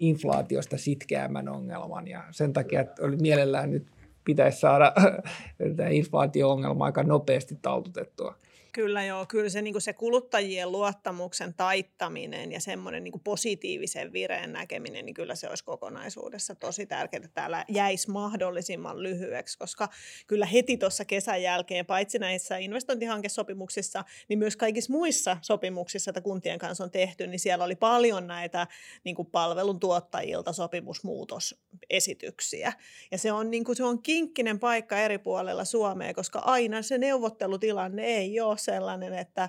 inflaatiosta 0.00 0.78
sitkeämmän 0.78 1.48
ongelman 1.48 2.08
ja 2.08 2.24
sen 2.30 2.52
takia, 2.52 2.80
että 2.80 3.04
oli 3.04 3.16
mielellään 3.16 3.70
nyt 3.70 3.95
pitäisi 4.26 4.60
saada 4.60 4.92
tämä 5.76 5.88
inflaatio-ongelma 5.88 6.84
aika 6.84 7.02
nopeasti 7.02 7.58
taltutettua. 7.62 8.34
Kyllä 8.76 9.04
joo, 9.04 9.26
kyllä 9.26 9.48
se, 9.48 9.62
niin 9.62 9.80
se 9.80 9.92
kuluttajien 9.92 10.72
luottamuksen 10.72 11.54
taittaminen 11.54 12.52
ja 12.52 12.60
semmoinen 12.60 13.04
niin 13.04 13.20
positiivisen 13.24 14.12
vireen 14.12 14.52
näkeminen, 14.52 15.06
niin 15.06 15.14
kyllä 15.14 15.34
se 15.34 15.48
olisi 15.48 15.64
kokonaisuudessa 15.64 16.54
tosi 16.54 16.86
tärkeää, 16.86 17.18
että 17.18 17.30
täällä 17.34 17.64
jäisi 17.68 18.10
mahdollisimman 18.10 19.02
lyhyeksi, 19.02 19.58
koska 19.58 19.88
kyllä 20.26 20.46
heti 20.46 20.76
tuossa 20.76 21.04
kesän 21.04 21.42
jälkeen, 21.42 21.86
paitsi 21.86 22.18
näissä 22.18 22.56
investointihankesopimuksissa, 22.56 24.04
niin 24.28 24.38
myös 24.38 24.56
kaikissa 24.56 24.92
muissa 24.92 25.36
sopimuksissa, 25.42 26.10
että 26.10 26.20
kuntien 26.20 26.58
kanssa 26.58 26.84
on 26.84 26.90
tehty, 26.90 27.26
niin 27.26 27.40
siellä 27.40 27.64
oli 27.64 27.76
paljon 27.76 28.26
näitä 28.26 28.66
niin 29.04 29.16
kuin 29.16 29.30
palveluntuottajilta 29.30 30.52
sopimusmuutosesityksiä. 30.52 32.72
Ja 33.10 33.18
se 33.18 33.32
on, 33.32 33.50
niin 33.50 33.64
kuin, 33.64 33.76
se 33.76 33.84
on 33.84 34.02
kinkkinen 34.02 34.58
paikka 34.58 34.98
eri 34.98 35.18
puolella 35.18 35.64
Suomea, 35.64 36.14
koska 36.14 36.38
aina 36.38 36.82
se 36.82 36.98
neuvottelutilanne 36.98 38.04
ei 38.04 38.40
ole 38.40 38.58
sellainen, 38.66 39.14
että 39.14 39.48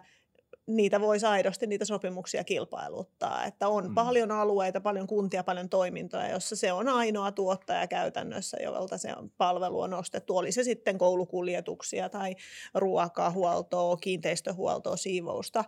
niitä 0.68 1.02
voisi 1.02 1.26
aidosti 1.26 1.68
niitä 1.68 1.86
sopimuksia 1.86 2.44
kilpailuttaa. 2.44 3.46
Että 3.46 3.68
on 3.68 3.88
mm. 3.88 3.94
paljon 3.94 4.32
alueita, 4.32 4.82
paljon 4.82 5.08
kuntia, 5.08 5.44
paljon 5.44 5.70
toimintoja, 5.70 6.30
jossa 6.30 6.56
se 6.56 6.72
on 6.72 6.88
ainoa 6.88 7.32
tuottaja 7.32 7.88
käytännössä, 7.88 8.58
jolta 8.64 8.98
se 8.98 9.14
on 9.16 9.32
palvelu 9.38 9.80
on 9.80 9.94
ostettu. 9.94 10.38
Oli 10.38 10.52
se 10.52 10.64
sitten 10.64 10.98
koulukuljetuksia 10.98 12.10
tai 12.10 12.36
ruokahuoltoa, 12.74 13.98
kiinteistöhuoltoa, 13.98 14.98
siivousta. 14.98 15.64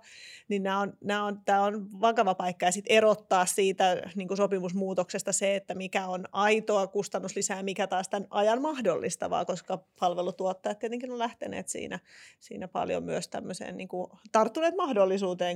Niin 0.47 0.63
nämä 0.63 0.79
on, 0.79 0.93
nämä 1.01 1.25
on, 1.25 1.41
tämä 1.45 1.63
on 1.63 2.01
vakava 2.01 2.35
paikka 2.35 2.65
ja 2.65 2.71
sitten 2.71 2.95
erottaa 2.95 3.45
siitä 3.45 4.01
niin 4.15 4.37
sopimusmuutoksesta 4.37 5.31
se, 5.31 5.55
että 5.55 5.75
mikä 5.75 6.07
on 6.07 6.25
aitoa 6.31 6.87
kustannuslisää 6.87 7.57
ja 7.57 7.63
mikä 7.63 7.87
taas 7.87 8.09
tämän 8.09 8.27
ajan 8.29 8.61
mahdollistavaa, 8.61 9.45
koska 9.45 9.83
palvelutuottajat 9.99 10.79
tietenkin 10.79 11.11
on 11.11 11.19
lähteneet 11.19 11.67
siinä, 11.67 11.99
siinä 12.39 12.67
paljon 12.67 13.03
myös 13.03 13.27
tämmöiseen 13.27 13.77
niin 13.77 13.87
kuin 13.87 14.11
tarttuneet 14.31 14.75
mahdollisuuteen, 14.75 14.88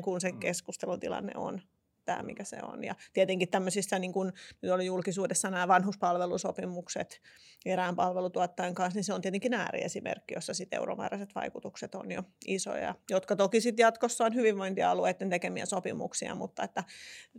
kun 0.01 0.21
se 0.21 0.31
mm. 0.31 0.39
keskustelutilanne 0.39 1.31
on 1.35 1.61
tämä, 2.05 2.23
mikä 2.23 2.43
se 2.43 2.57
on. 2.63 2.83
Ja 2.83 2.95
tietenkin 3.13 3.49
tämmöisissä, 3.49 3.99
niin 3.99 4.13
kuin 4.13 4.33
nyt 4.61 4.71
oli 4.71 4.85
julkisuudessa 4.85 5.49
nämä 5.49 5.67
vanhuspalvelusopimukset 5.67 7.21
erään 7.65 7.95
palvelutuottajan 7.95 8.75
kanssa, 8.75 8.97
niin 8.97 9.03
se 9.03 9.13
on 9.13 9.21
tietenkin 9.21 9.53
ääriesimerkki, 9.53 10.33
jossa 10.33 10.53
sitten 10.53 10.77
euromääräiset 10.77 11.35
vaikutukset 11.35 11.95
on 11.95 12.11
jo 12.11 12.23
isoja, 12.47 12.95
jotka 13.09 13.35
toki 13.35 13.61
sitten 13.61 13.83
jatkossa 13.83 14.25
on 14.25 14.35
hyvinvointialueiden 14.35 15.29
tekemiä 15.29 15.65
sopimuksia, 15.65 16.35
mutta 16.35 16.63
että 16.63 16.83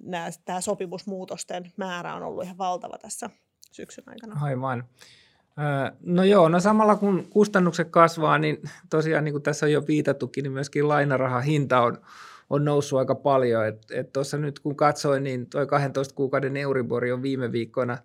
nämä, 0.03 0.31
tämä 0.45 0.61
sopimusmuutosten 0.61 1.73
määrä 1.77 2.15
on 2.15 2.23
ollut 2.23 2.45
ihan 2.45 2.59
valtava 2.59 2.99
tässä 2.99 3.31
syksyn 3.73 4.05
aikana. 4.07 4.41
Aivan. 4.43 4.89
No 6.01 6.25
joo, 6.25 6.49
no 6.49 6.61
samalla 6.61 6.97
kun 6.97 7.27
kustannukset 7.31 7.89
kasvaa, 7.91 8.39
niin 8.39 8.63
tosiaan 8.91 9.25
niin 9.25 9.33
kuin 9.33 9.43
tässä 9.43 9.67
on 9.67 9.73
jo 9.73 9.83
viitattukin, 9.89 10.43
niin 10.43 10.53
myöskin 10.53 10.89
lainarahan 10.89 11.43
hinta 11.43 11.81
on, 11.81 11.99
on 12.51 12.65
noussut 12.65 12.99
aika 12.99 13.15
paljon. 13.15 13.63
Tuossa 14.13 14.39
nyt 14.39 14.59
kun 14.59 14.77
katsoin, 14.77 15.25
niin 15.25 15.47
tuo 15.47 15.67
12 15.67 16.15
kuukauden 16.15 16.57
Euribori 16.57 17.13
on 17.13 17.23
viime 17.23 17.53
viikkoina 17.53 17.99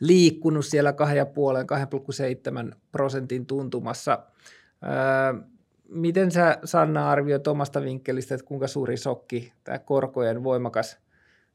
liikkunut 0.00 0.66
siellä 0.66 0.90
2,5-2,7 2.70 2.76
prosentin 2.92 3.46
tuntumassa. 3.46 4.18
miten 5.88 6.30
sä 6.30 6.58
Sanna 6.64 7.10
arvioit 7.10 7.46
omasta 7.46 7.82
vinkkelistä, 7.82 8.34
että 8.34 8.46
kuinka 8.46 8.66
suuri 8.66 8.96
sokki 8.96 9.52
tämä 9.64 9.78
korkojen 9.78 10.44
voimakas 10.44 10.98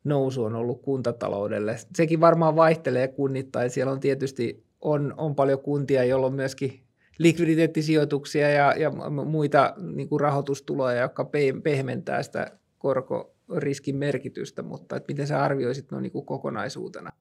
nousu 0.03 0.43
on 0.43 0.55
ollut 0.55 0.81
kuntataloudelle? 0.81 1.75
Sekin 1.95 2.21
varmaan 2.21 2.55
vaihtelee 2.55 3.07
kunnittain. 3.07 3.69
Siellä 3.69 3.91
on 3.91 3.99
tietysti 3.99 4.70
on, 4.81 5.13
on 5.17 5.35
paljon 5.35 5.59
kuntia, 5.59 6.03
joilla 6.03 6.25
on 6.27 6.33
myöskin 6.33 6.83
likviditeettisijoituksia 7.17 8.49
ja, 8.49 8.73
ja 8.77 8.91
muita 9.25 9.73
niin 9.77 10.09
kuin 10.09 10.19
rahoitustuloja, 10.19 11.01
jotka 11.01 11.29
pehmentää 11.63 12.23
sitä 12.23 12.51
korkoriskin 13.51 13.95
merkitystä, 13.95 14.63
mutta 14.63 14.95
että 14.95 15.11
miten 15.13 15.27
sä 15.27 15.43
arvioisit 15.43 15.91
no 15.91 15.99
niin 15.99 16.25
kokonaisuutena? 16.25 17.11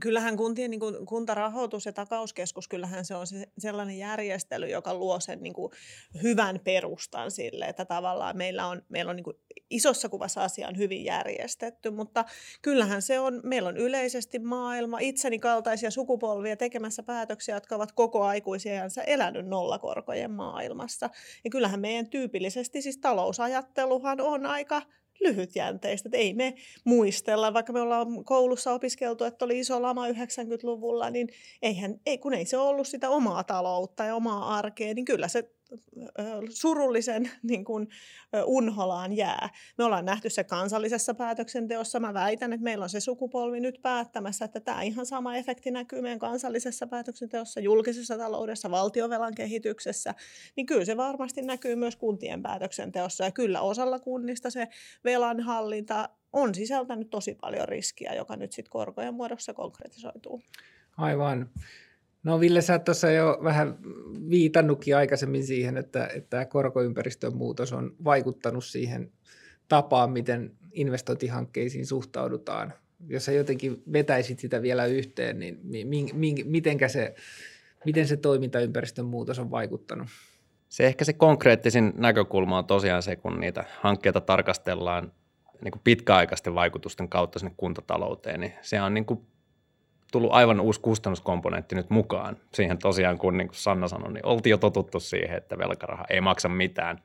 Kyllähän 0.00 0.36
kuntien 0.36 0.70
niin 0.70 0.80
kuin, 0.80 1.06
kuntarahoitus 1.06 1.86
ja 1.86 1.92
takauskeskus, 1.92 2.68
kyllähän 2.68 3.04
se 3.04 3.14
on 3.14 3.26
se, 3.26 3.46
sellainen 3.58 3.98
järjestely, 3.98 4.68
joka 4.68 4.94
luo 4.94 5.20
sen 5.20 5.42
niin 5.42 5.52
kuin, 5.52 5.72
hyvän 6.22 6.60
perustan 6.64 7.30
sille, 7.30 7.64
että 7.64 7.84
tavallaan 7.84 8.36
meillä 8.36 8.66
on, 8.66 8.82
meillä 8.88 9.10
on 9.10 9.16
niin 9.16 9.24
kuin, 9.24 9.36
isossa 9.70 10.08
kuvassa 10.08 10.44
asia 10.44 10.68
on 10.68 10.76
hyvin 10.76 11.04
järjestetty, 11.04 11.90
mutta 11.90 12.24
kyllähän 12.62 13.02
se 13.02 13.20
on, 13.20 13.40
meillä 13.44 13.68
on 13.68 13.76
yleisesti 13.76 14.38
maailma, 14.38 14.98
itseni 14.98 15.38
kaltaisia 15.38 15.90
sukupolvia 15.90 16.56
tekemässä 16.56 17.02
päätöksiä, 17.02 17.56
jotka 17.56 17.76
ovat 17.76 17.92
koko 17.92 18.24
aikuisiansa 18.24 19.02
elänyt 19.02 19.46
nollakorkojen 19.46 20.30
maailmassa. 20.30 21.10
Ja 21.44 21.50
kyllähän 21.50 21.80
meidän 21.80 22.10
tyypillisesti 22.10 22.82
siis 22.82 22.98
talousajatteluhan 22.98 24.20
on 24.20 24.46
aika 24.46 24.82
lyhytjänteistä. 25.20 26.08
Että 26.08 26.18
ei 26.18 26.34
me 26.34 26.54
muistella, 26.84 27.54
vaikka 27.54 27.72
me 27.72 27.80
ollaan 27.80 28.24
koulussa 28.24 28.72
opiskeltu, 28.72 29.24
että 29.24 29.44
oli 29.44 29.58
iso 29.58 29.82
lama 29.82 30.08
90-luvulla, 30.08 31.10
niin 31.10 31.28
eihän, 31.62 32.00
ei, 32.06 32.18
kun 32.18 32.34
ei 32.34 32.44
se 32.44 32.56
ollut 32.56 32.88
sitä 32.88 33.10
omaa 33.10 33.44
taloutta 33.44 34.04
ja 34.04 34.14
omaa 34.14 34.56
arkea, 34.56 34.94
niin 34.94 35.04
kyllä 35.04 35.28
se 35.28 35.53
surullisen 36.50 37.30
niin 37.42 37.64
kuin, 37.64 37.88
unholaan 38.44 39.12
jää. 39.12 39.48
Me 39.78 39.84
ollaan 39.84 40.04
nähty 40.04 40.30
se 40.30 40.44
kansallisessa 40.44 41.14
päätöksenteossa. 41.14 42.00
Mä 42.00 42.14
väitän, 42.14 42.52
että 42.52 42.64
meillä 42.64 42.82
on 42.82 42.90
se 42.90 43.00
sukupolvi 43.00 43.60
nyt 43.60 43.78
päättämässä, 43.82 44.44
että 44.44 44.60
tämä 44.60 44.82
ihan 44.82 45.06
sama 45.06 45.36
efekti 45.36 45.70
näkyy 45.70 46.02
meidän 46.02 46.18
kansallisessa 46.18 46.86
päätöksenteossa, 46.86 47.60
julkisessa 47.60 48.18
taloudessa, 48.18 48.70
valtiovelan 48.70 49.34
kehityksessä. 49.34 50.14
Niin 50.56 50.66
kyllä 50.66 50.84
se 50.84 50.96
varmasti 50.96 51.42
näkyy 51.42 51.76
myös 51.76 51.96
kuntien 51.96 52.42
päätöksenteossa. 52.42 53.24
Ja 53.24 53.30
kyllä 53.30 53.60
osalla 53.60 53.98
kunnista 53.98 54.50
se 54.50 54.68
velanhallinta 55.04 56.08
on 56.32 56.54
sisältänyt 56.54 57.10
tosi 57.10 57.34
paljon 57.34 57.68
riskiä, 57.68 58.14
joka 58.14 58.36
nyt 58.36 58.52
sitten 58.52 58.70
korkojen 58.70 59.14
muodossa 59.14 59.54
konkretisoituu. 59.54 60.42
Aivan. 60.96 61.50
No 62.24 62.40
Ville, 62.40 62.60
sä 62.60 62.78
tuossa 62.78 63.10
jo 63.10 63.38
vähän 63.44 63.78
viitannutkin 64.30 64.96
aikaisemmin 64.96 65.46
siihen, 65.46 65.76
että, 65.76 66.06
että 66.06 66.30
tämä 66.30 66.44
korkoympäristön 66.44 67.36
muutos 67.36 67.72
on 67.72 67.94
vaikuttanut 68.04 68.64
siihen 68.64 69.12
tapaan, 69.68 70.10
miten 70.10 70.52
investointihankkeisiin 70.72 71.86
suhtaudutaan. 71.86 72.72
Jos 73.08 73.24
sä 73.24 73.32
jotenkin 73.32 73.82
vetäisit 73.92 74.38
sitä 74.38 74.62
vielä 74.62 74.86
yhteen, 74.86 75.38
niin 75.38 75.60
mi, 75.62 76.06
mi, 76.12 76.34
mitenkä 76.44 76.88
se, 76.88 77.14
miten 77.84 78.06
se 78.06 78.16
toimintaympäristön 78.16 79.04
muutos 79.04 79.38
on 79.38 79.50
vaikuttanut? 79.50 80.08
Se 80.68 80.86
ehkä 80.86 81.04
se 81.04 81.12
konkreettisin 81.12 81.92
näkökulma 81.96 82.58
on 82.58 82.64
tosiaan 82.64 83.02
se, 83.02 83.16
kun 83.16 83.40
niitä 83.40 83.64
hankkeita 83.80 84.20
tarkastellaan 84.20 85.12
niin 85.64 85.72
kuin 85.72 85.82
pitkäaikaisten 85.84 86.54
vaikutusten 86.54 87.08
kautta 87.08 87.38
sinne 87.38 87.54
kuntatalouteen, 87.56 88.40
niin 88.40 88.52
se 88.62 88.80
on 88.80 88.94
niin 88.94 89.04
kuin 89.04 89.26
tullut 90.14 90.32
aivan 90.32 90.60
uusi 90.60 90.80
kustannuskomponentti 90.80 91.74
nyt 91.74 91.90
mukaan. 91.90 92.36
Siihen 92.52 92.78
tosiaan, 92.78 93.18
kun 93.18 93.36
niin 93.36 93.48
kuin 93.48 93.56
Sanna 93.56 93.88
sanoi, 93.88 94.12
niin 94.12 94.26
oltiin 94.26 94.50
jo 94.50 94.58
totuttu 94.58 95.00
siihen, 95.00 95.36
että 95.36 95.58
velkaraha 95.58 96.04
ei 96.10 96.20
maksa 96.20 96.48
mitään. 96.48 97.02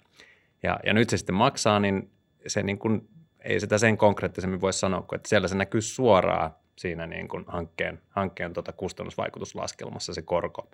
Ja, 0.63 0.79
ja 0.85 0.93
nyt 0.93 1.09
se 1.09 1.17
sitten 1.17 1.35
maksaa, 1.35 1.79
niin 1.79 2.11
se 2.47 2.63
niin 2.63 2.79
kuin, 2.79 3.09
ei 3.39 3.59
sitä 3.59 3.77
sen 3.77 3.97
konkreettisemmin 3.97 4.61
voi 4.61 4.73
sanoa, 4.73 5.01
kuin 5.01 5.17
että 5.17 5.29
siellä 5.29 5.47
se 5.47 5.55
näkyy 5.55 5.81
suoraan 5.81 6.51
siinä 6.77 7.07
niin 7.07 7.27
kuin 7.27 7.45
hankkeen, 7.47 7.99
hankkeen 8.09 8.53
tota 8.53 8.73
kustannusvaikutuslaskelmassa 8.73 10.13
se 10.13 10.21
korko. 10.21 10.67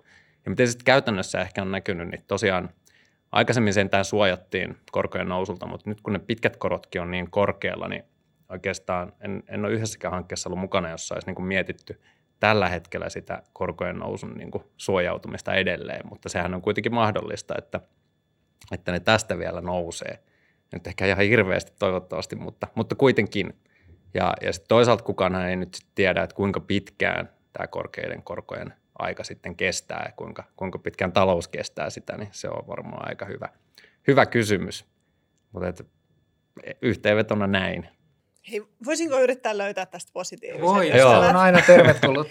Ja 0.44 0.50
miten 0.50 0.68
sitten 0.68 0.84
käytännössä 0.84 1.40
ehkä 1.40 1.62
on 1.62 1.70
näkynyt, 1.70 2.08
niin 2.08 2.24
tosiaan 2.26 2.70
aikaisemmin 3.32 3.74
sentään 3.74 4.04
suojattiin 4.04 4.76
korkojen 4.92 5.28
nousulta, 5.28 5.66
mutta 5.66 5.90
nyt 5.90 6.00
kun 6.00 6.12
ne 6.12 6.18
pitkät 6.18 6.56
korotkin 6.56 7.00
on 7.00 7.10
niin 7.10 7.30
korkealla, 7.30 7.88
niin 7.88 8.04
oikeastaan 8.48 9.12
en, 9.20 9.42
en 9.48 9.64
ole 9.64 9.72
yhdessäkään 9.72 10.14
hankkeessa 10.14 10.48
ollut 10.48 10.60
mukana, 10.60 10.90
jossa 10.90 11.14
olisi 11.14 11.26
niin 11.26 11.34
kuin 11.34 11.46
mietitty 11.46 12.00
tällä 12.40 12.68
hetkellä 12.68 13.08
sitä 13.08 13.42
korkojen 13.52 13.96
nousun 13.96 14.34
niin 14.34 14.50
kuin 14.50 14.64
suojautumista 14.76 15.54
edelleen, 15.54 16.08
mutta 16.10 16.28
sehän 16.28 16.54
on 16.54 16.62
kuitenkin 16.62 16.94
mahdollista, 16.94 17.54
että, 17.58 17.80
että 18.72 18.92
ne 18.92 19.00
tästä 19.00 19.38
vielä 19.38 19.60
nousee. 19.60 20.18
Nyt 20.72 20.86
ehkä 20.86 21.06
ihan 21.06 21.18
hirveästi 21.18 21.72
toivottavasti, 21.78 22.36
mutta, 22.36 22.66
mutta 22.74 22.94
kuitenkin. 22.94 23.56
Ja, 24.14 24.34
ja 24.42 24.52
sitten 24.52 24.68
toisaalta 24.68 25.04
kukaan 25.04 25.34
ei 25.34 25.56
nyt 25.56 25.74
sit 25.74 25.86
tiedä, 25.94 26.22
että 26.22 26.36
kuinka 26.36 26.60
pitkään 26.60 27.28
tämä 27.52 27.66
korkeiden 27.66 28.22
korkojen 28.22 28.74
aika 28.98 29.24
sitten 29.24 29.56
kestää 29.56 30.02
ja 30.06 30.12
kuinka, 30.16 30.44
kuinka 30.56 30.78
pitkään 30.78 31.12
talous 31.12 31.48
kestää 31.48 31.90
sitä, 31.90 32.16
niin 32.16 32.28
se 32.32 32.48
on 32.48 32.66
varmaan 32.66 33.08
aika 33.08 33.26
hyvä, 33.26 33.48
hyvä 34.06 34.26
kysymys. 34.26 34.86
Mutta 35.52 35.84
yhteenvetona 36.82 37.46
näin. 37.46 37.88
Hei, 38.50 38.62
voisinko 38.84 39.20
yrittää 39.20 39.58
löytää 39.58 39.86
tästä 39.86 40.10
positiivista? 40.12 40.66
Voi, 40.66 40.90
se 40.92 41.04
on 41.04 41.36
aina 41.36 41.62
tervetullut. 41.66 42.28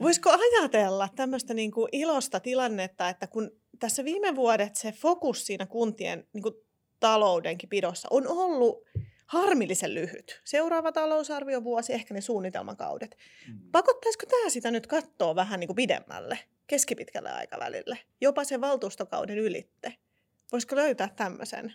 Voisiko 0.00 0.30
ajatella 0.30 1.08
tämmöistä 1.16 1.54
niin 1.54 1.70
kuin 1.70 1.88
ilosta 1.92 2.40
tilannetta, 2.40 3.08
että 3.08 3.26
kun 3.26 3.50
tässä 3.78 4.04
viime 4.04 4.34
vuodet 4.34 4.76
se 4.76 4.92
fokus 4.92 5.46
siinä 5.46 5.66
kuntien 5.66 6.26
niin 6.32 6.42
kuin 6.42 6.54
taloudenkin 7.00 7.68
pidossa 7.68 8.08
on 8.10 8.28
ollut 8.28 8.84
harmillisen 9.26 9.94
lyhyt. 9.94 10.40
Seuraava 10.44 10.92
talousarviovuosi, 10.92 11.92
ehkä 11.92 12.14
ne 12.14 12.20
suunnitelmakaudet. 12.20 13.16
Mm. 13.48 13.58
Pakottaisiko 13.72 14.26
tämä 14.26 14.48
sitä 14.48 14.70
nyt 14.70 14.86
katsoa 14.86 15.34
vähän 15.34 15.60
niin 15.60 15.68
kuin 15.68 15.76
pidemmälle, 15.76 16.38
keskipitkälle 16.66 17.30
aikavälille, 17.30 17.98
jopa 18.20 18.44
sen 18.44 18.60
valtuustokauden 18.60 19.38
ylitte? 19.38 19.94
Voisiko 20.52 20.76
löytää 20.76 21.08
tämmöisen? 21.16 21.74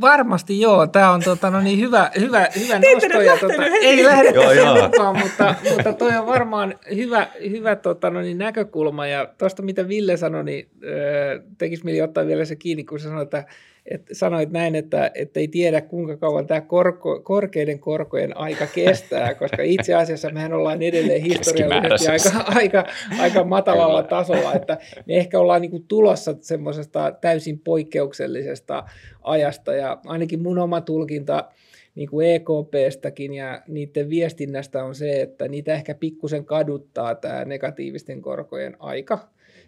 Varmasti 0.00 0.60
joo. 0.60 0.86
Tämä 0.86 1.10
on 1.10 1.22
tota, 1.24 1.50
no 1.50 1.60
niin, 1.60 1.80
hyvä, 1.80 2.10
hyvä, 2.20 2.48
hyvä 2.60 2.78
nosto. 2.78 3.20
Ja, 3.20 3.36
tota, 3.36 3.64
ei 3.64 4.04
lähdetä 4.04 4.54
sen 4.54 4.84
mukaan, 4.84 5.18
mutta, 5.18 5.54
mutta 5.74 5.92
toi 5.92 6.16
on 6.16 6.26
varmaan 6.26 6.74
hyvä, 6.96 7.26
hyvä 7.50 7.76
tota, 7.76 8.10
no 8.10 8.20
niin, 8.20 8.38
näkökulma. 8.38 9.06
Ja 9.06 9.28
tuosta 9.38 9.62
mitä 9.62 9.88
Ville 9.88 10.16
sanoi, 10.16 10.44
niin 10.44 10.68
äh, 10.84 11.44
tekisi 11.58 11.84
mieli 11.84 12.02
ottaa 12.02 12.26
vielä 12.26 12.44
se 12.44 12.56
kiinni, 12.56 12.84
kun 12.84 13.00
sä 13.00 13.08
sanoit, 13.08 13.34
että 13.34 13.44
että 13.86 14.14
sanoit 14.14 14.50
näin, 14.50 14.74
että, 14.74 15.10
että 15.14 15.40
ei 15.40 15.48
tiedä 15.48 15.80
kuinka 15.80 16.16
kauan 16.16 16.46
tämä 16.46 16.60
korko, 16.60 17.20
korkeiden 17.20 17.78
korkojen 17.78 18.36
aika 18.36 18.66
kestää, 18.66 19.34
koska 19.34 19.62
itse 19.62 19.94
asiassa 19.94 20.30
mehän 20.30 20.52
ollaan 20.52 20.82
edelleen 20.82 21.22
historiallisesti 21.22 22.10
aika, 22.10 22.44
aika, 22.54 22.84
aika 23.18 23.44
matalalla 23.44 24.02
tasolla, 24.02 24.54
että 24.54 24.78
me 25.06 25.16
ehkä 25.16 25.40
ollaan 25.40 25.60
niin 25.60 25.70
kuin 25.70 25.84
tulossa 25.88 26.34
semmoisesta 26.40 27.12
täysin 27.20 27.58
poikkeuksellisesta 27.58 28.84
ajasta. 29.22 29.74
Ja 29.74 29.98
ainakin 30.06 30.42
mun 30.42 30.58
oma 30.58 30.80
tulkinta 30.80 31.44
niin 31.94 32.08
kuin 32.08 32.26
EKPstäkin 32.28 33.34
ja 33.34 33.62
niiden 33.68 34.10
viestinnästä 34.10 34.84
on 34.84 34.94
se, 34.94 35.20
että 35.20 35.48
niitä 35.48 35.74
ehkä 35.74 35.94
pikkusen 35.94 36.44
kaduttaa 36.44 37.14
tämä 37.14 37.44
negatiivisten 37.44 38.22
korkojen 38.22 38.76
aika. 38.78 39.18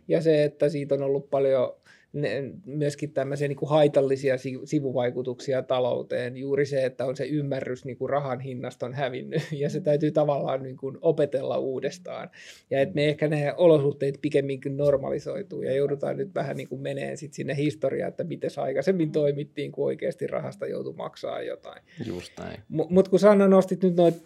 Ja 0.08 0.22
se, 0.22 0.44
että 0.44 0.68
siitä 0.68 0.94
on 0.94 1.02
ollut 1.02 1.30
paljon 1.30 1.79
ne, 2.12 2.52
myöskin 2.66 3.12
tämmöisiä 3.12 3.48
niin 3.48 3.56
kuin 3.56 3.68
haitallisia 3.68 4.34
sivuvaikutuksia 4.64 5.62
talouteen. 5.62 6.36
Juuri 6.36 6.66
se, 6.66 6.84
että 6.84 7.04
on 7.04 7.16
se 7.16 7.24
ymmärrys 7.24 7.84
niin 7.84 7.96
kuin 7.96 8.10
rahan 8.10 8.40
hinnasta 8.40 8.86
on 8.86 8.94
hävinnyt 8.94 9.42
ja 9.52 9.70
se 9.70 9.80
täytyy 9.80 10.10
tavallaan 10.10 10.62
niin 10.62 10.76
kuin 10.76 10.98
opetella 11.00 11.58
uudestaan. 11.58 12.30
Ja 12.70 12.80
että 12.80 12.94
me 12.94 13.08
ehkä 13.08 13.28
ne 13.28 13.54
olosuhteet 13.56 14.18
pikemminkin 14.22 14.76
normalisoituu 14.76 15.62
ja 15.62 15.74
joudutaan 15.74 16.16
nyt 16.16 16.34
vähän 16.34 16.56
niin 16.56 16.68
kuin 16.68 16.80
meneen 16.80 17.16
sit 17.16 17.34
sinne 17.34 17.56
historiaan, 17.56 18.08
että 18.08 18.24
miten 18.24 18.50
aikaisemmin 18.56 19.12
toimittiin, 19.12 19.72
kun 19.72 19.86
oikeasti 19.86 20.26
rahasta 20.26 20.66
joutui 20.66 20.94
maksaa 20.94 21.42
jotain. 21.42 21.82
Just 22.06 22.32
näin. 22.38 22.60
M- 22.68 22.94
Mutta 22.94 23.10
kun 23.10 23.18
Sanna 23.18 23.48
nostit 23.48 23.82
nyt 23.82 23.96
noita 23.96 24.18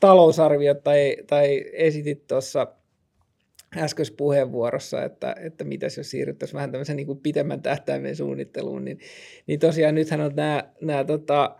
talousarviot 0.00 0.84
tai, 0.84 1.16
tai 1.26 1.64
esitit 1.72 2.26
tuossa 2.26 2.66
äskeisessä 3.76 4.16
puheenvuorossa, 4.16 5.04
että, 5.04 5.36
että 5.40 5.64
mitäs 5.64 5.96
jos 5.96 6.10
siirryttäisiin 6.10 6.56
vähän 6.56 6.70
tämmöisen 6.70 6.96
niin 6.96 7.06
kuin 7.06 7.20
pitemmän 7.20 7.62
tähtäimen 7.62 8.16
suunnitteluun, 8.16 8.84
niin, 8.84 8.98
niin 9.46 9.60
tosiaan 9.60 9.94
nythän 9.94 10.20
on 10.20 10.32
nämä, 10.36 10.64
nämä 10.80 11.04
tota, 11.04 11.56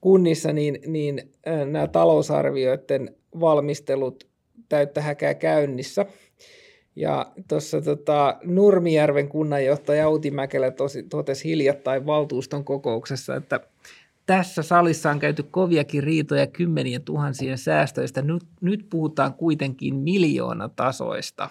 kunnissa 0.00 0.52
niin, 0.52 0.78
niin 0.86 1.32
nämä 1.70 1.86
talousarvioiden 1.86 3.14
valmistelut 3.40 4.28
täyttä 4.68 5.02
häkää 5.02 5.34
käynnissä. 5.34 6.06
Ja 6.96 7.32
tuossa 7.48 7.80
tota, 7.80 8.38
Nurmijärven 8.44 9.28
kunnanjohtaja 9.28 10.08
Outi 10.08 10.30
Mäkelä 10.30 10.70
tosi, 10.70 11.02
totesi 11.02 11.48
hiljattain 11.48 12.06
valtuuston 12.06 12.64
kokouksessa, 12.64 13.36
että 13.36 13.60
tässä 14.30 14.62
salissa 14.62 15.10
on 15.10 15.18
käyty 15.18 15.42
koviakin 15.42 16.02
riitoja 16.02 16.46
kymmenien 16.46 17.02
tuhansien 17.02 17.58
säästöistä. 17.58 18.22
Nyt, 18.22 18.46
nyt 18.60 18.86
puhutaan 18.90 19.34
kuitenkin 19.34 19.94
miljoonatasoista. 19.94 21.50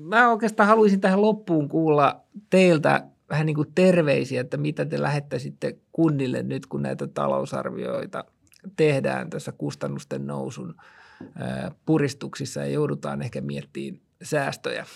Mä 0.00 0.30
oikeastaan 0.30 0.66
haluaisin 0.68 1.00
tähän 1.00 1.22
loppuun 1.22 1.68
kuulla 1.68 2.20
teiltä 2.50 3.04
vähän 3.30 3.46
niin 3.46 3.54
kuin 3.54 3.72
terveisiä, 3.74 4.40
että 4.40 4.56
mitä 4.56 4.84
te 4.84 5.02
lähettäisitte 5.02 5.78
kunnille 5.92 6.42
nyt, 6.42 6.66
kun 6.66 6.82
näitä 6.82 7.06
talousarvioita 7.06 8.24
tehdään 8.76 9.30
tässä 9.30 9.52
kustannusten 9.52 10.26
nousun 10.26 10.74
puristuksissa 11.86 12.60
ja 12.60 12.66
joudutaan 12.66 13.22
ehkä 13.22 13.40
miettimään 13.40 14.02
säästöjä 14.22 14.86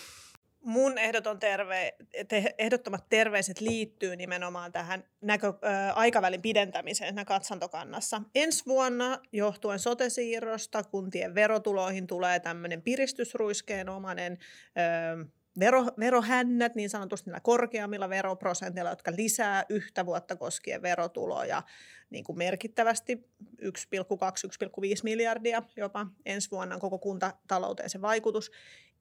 mun 0.65 0.97
ehdoton 0.97 1.39
terve, 1.39 1.95
te, 2.27 2.55
ehdottomat 2.57 3.09
terveiset 3.09 3.61
liittyy 3.61 4.15
nimenomaan 4.15 4.71
tähän 4.71 5.03
näkö, 5.21 5.47
ö, 5.47 5.53
aikavälin 5.93 6.41
pidentämiseen 6.41 7.25
katsantokannassa. 7.25 8.21
Ensi 8.35 8.65
vuonna 8.65 9.19
johtuen 9.31 9.79
sotesiirrosta 9.79 10.83
kuntien 10.83 11.35
verotuloihin 11.35 12.07
tulee 12.07 12.39
tämmöinen 12.39 12.81
piristysruiskeenomainen 12.81 14.37
ö, 15.21 15.25
vero, 15.59 15.85
verohännät 15.99 16.75
niin 16.75 16.89
sanotusti 16.89 17.29
niillä 17.29 17.39
korkeammilla 17.39 18.09
veroprosenteilla, 18.09 18.89
jotka 18.89 19.11
lisää 19.15 19.65
yhtä 19.69 20.05
vuotta 20.05 20.35
koskien 20.35 20.81
verotuloja 20.81 21.63
niin 22.09 22.23
kuin 22.23 22.37
merkittävästi 22.37 23.27
1,2-1,5 23.61 23.69
miljardia 25.03 25.63
jopa 25.77 26.07
ensi 26.25 26.51
vuonna 26.51 26.77
koko 26.77 26.99
kuntatalouteen 26.99 27.89
se 27.89 28.01
vaikutus. 28.01 28.51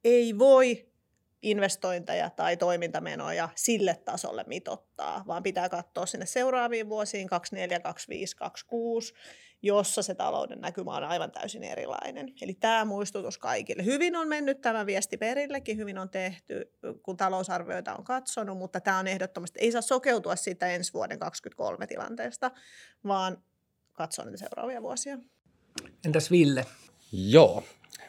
Ei 0.05 0.39
voi 0.39 0.94
investointeja 1.45 2.31
tai 2.31 2.57
toimintamenoja 2.57 3.49
sille 3.55 4.01
tasolle 4.05 4.45
mitottaa, 4.47 5.25
vaan 5.27 5.43
pitää 5.43 5.69
katsoa 5.69 6.07
sinne 6.07 6.27
seuraaviin 6.27 6.89
vuosiin 6.89 7.29
24, 7.29 7.81
25, 7.81 8.37
26, 8.37 9.15
jossa 9.63 10.03
se 10.03 10.15
talouden 10.15 10.61
näkymä 10.61 10.91
on 10.91 11.05
aivan 11.05 11.33
täysin 11.33 11.65
erilainen. 11.65 12.33
Eli 12.43 12.55
tämä 12.55 12.85
muistutus 12.85 13.39
kaikille. 13.39 13.85
Hyvin 13.85 14.17
on 14.17 14.29
mennyt 14.29 14.61
tämä 14.61 14.87
viesti 14.87 15.17
perillekin, 15.17 15.77
hyvin 15.77 15.99
on 15.99 16.09
tehty, 16.11 16.73
kun 17.03 17.17
talousarvioita 17.17 17.95
on 17.95 18.05
katsonut, 18.05 18.59
mutta 18.59 18.81
tämä 18.81 18.99
on 18.99 19.07
ehdottomasti, 19.07 19.59
ei 19.61 19.73
saa 19.73 19.83
sokeutua 19.83 20.37
siitä 20.37 20.67
ensi 20.67 20.93
vuoden 20.93 21.19
2023 21.19 21.87
tilanteesta, 21.87 22.51
vaan 23.07 23.43
katsoa 23.93 24.25
niitä 24.25 24.39
seuraavia 24.39 24.83
vuosia. 24.83 25.19
Entäs 26.05 26.31
Ville? 26.31 26.67
Joo, 27.13 27.65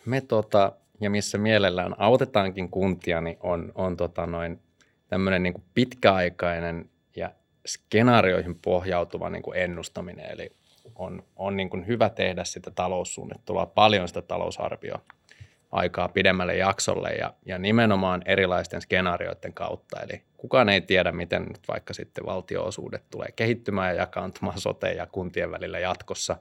me 0.05 0.21
tota, 0.21 0.71
ja 1.01 1.09
missä 1.09 1.37
mielellään 1.37 1.95
autetaankin 1.97 2.69
kuntia, 2.69 3.21
niin 3.21 3.37
on, 3.39 3.71
on 3.75 3.97
tota 3.97 4.25
noin 4.25 4.59
tämmöinen 5.07 5.43
niin 5.43 5.53
kuin 5.53 5.63
pitkäaikainen 5.73 6.89
ja 7.15 7.31
skenaarioihin 7.67 8.55
pohjautuva 8.55 9.29
niin 9.29 9.43
kuin 9.43 9.57
ennustaminen. 9.57 10.31
Eli 10.31 10.51
on, 10.95 11.23
on 11.35 11.57
niin 11.57 11.69
kuin 11.69 11.87
hyvä 11.87 12.09
tehdä 12.09 12.43
sitä 12.43 12.71
taloussuunnittelua, 12.71 13.65
paljon 13.65 14.07
sitä 14.07 14.21
talousarvioa 14.21 15.01
aikaa 15.71 16.07
pidemmälle 16.07 16.55
jaksolle 16.55 17.09
ja, 17.09 17.33
ja 17.45 17.59
nimenomaan 17.59 18.21
erilaisten 18.25 18.81
skenaarioiden 18.81 19.53
kautta. 19.53 19.99
Eli 19.99 20.21
kukaan 20.37 20.69
ei 20.69 20.81
tiedä, 20.81 21.11
miten 21.11 21.43
nyt 21.43 21.61
vaikka 21.67 21.93
sitten 21.93 22.25
valtioosuudet 22.25 23.03
tulee 23.11 23.29
kehittymään 23.35 23.95
ja 23.95 24.01
jakaantumaan 24.01 24.57
sote- 24.57 24.95
ja 24.97 25.05
kuntien 25.05 25.51
välillä 25.51 25.79
jatkossa, 25.79 26.37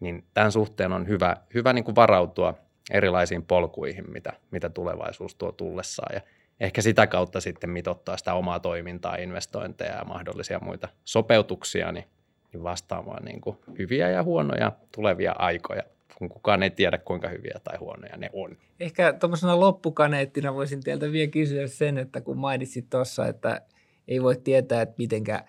niin 0.00 0.24
tämän 0.34 0.52
suhteen 0.52 0.92
on 0.92 1.08
hyvä, 1.08 1.36
hyvä 1.54 1.72
niin 1.72 1.84
kuin 1.84 1.96
varautua– 1.96 2.54
erilaisiin 2.90 3.42
polkuihin, 3.42 4.12
mitä, 4.12 4.32
mitä 4.50 4.68
tulevaisuus 4.68 5.34
tuo 5.34 5.52
tullessaan. 5.52 6.14
Ja 6.14 6.20
ehkä 6.60 6.82
sitä 6.82 7.06
kautta 7.06 7.40
sitten 7.40 7.70
mitottaa 7.70 8.16
sitä 8.16 8.34
omaa 8.34 8.60
toimintaa, 8.60 9.16
investointeja 9.16 9.96
ja 9.96 10.04
mahdollisia 10.04 10.60
muita 10.62 10.88
sopeutuksia 11.04 11.92
niin, 11.92 12.04
niin 12.52 12.62
vastaamaan 12.62 13.24
niin 13.24 13.40
kuin 13.40 13.56
hyviä 13.78 14.10
ja 14.10 14.22
huonoja 14.22 14.72
tulevia 14.94 15.32
aikoja, 15.38 15.82
kun 16.18 16.28
kukaan 16.28 16.62
ei 16.62 16.70
tiedä, 16.70 16.98
kuinka 16.98 17.28
hyviä 17.28 17.60
tai 17.64 17.78
huonoja 17.78 18.16
ne 18.16 18.30
on. 18.32 18.56
Ehkä 18.80 19.12
tuommoisena 19.12 19.60
loppukaneettina 19.60 20.54
voisin 20.54 20.80
teiltä 20.80 21.12
vielä 21.12 21.30
kysyä 21.30 21.66
sen, 21.66 21.98
että 21.98 22.20
kun 22.20 22.38
mainitsit 22.38 22.90
tuossa, 22.90 23.26
että 23.26 23.60
ei 24.08 24.22
voi 24.22 24.36
tietää, 24.36 24.82
että 24.82 24.94
mitenkä 24.98 25.44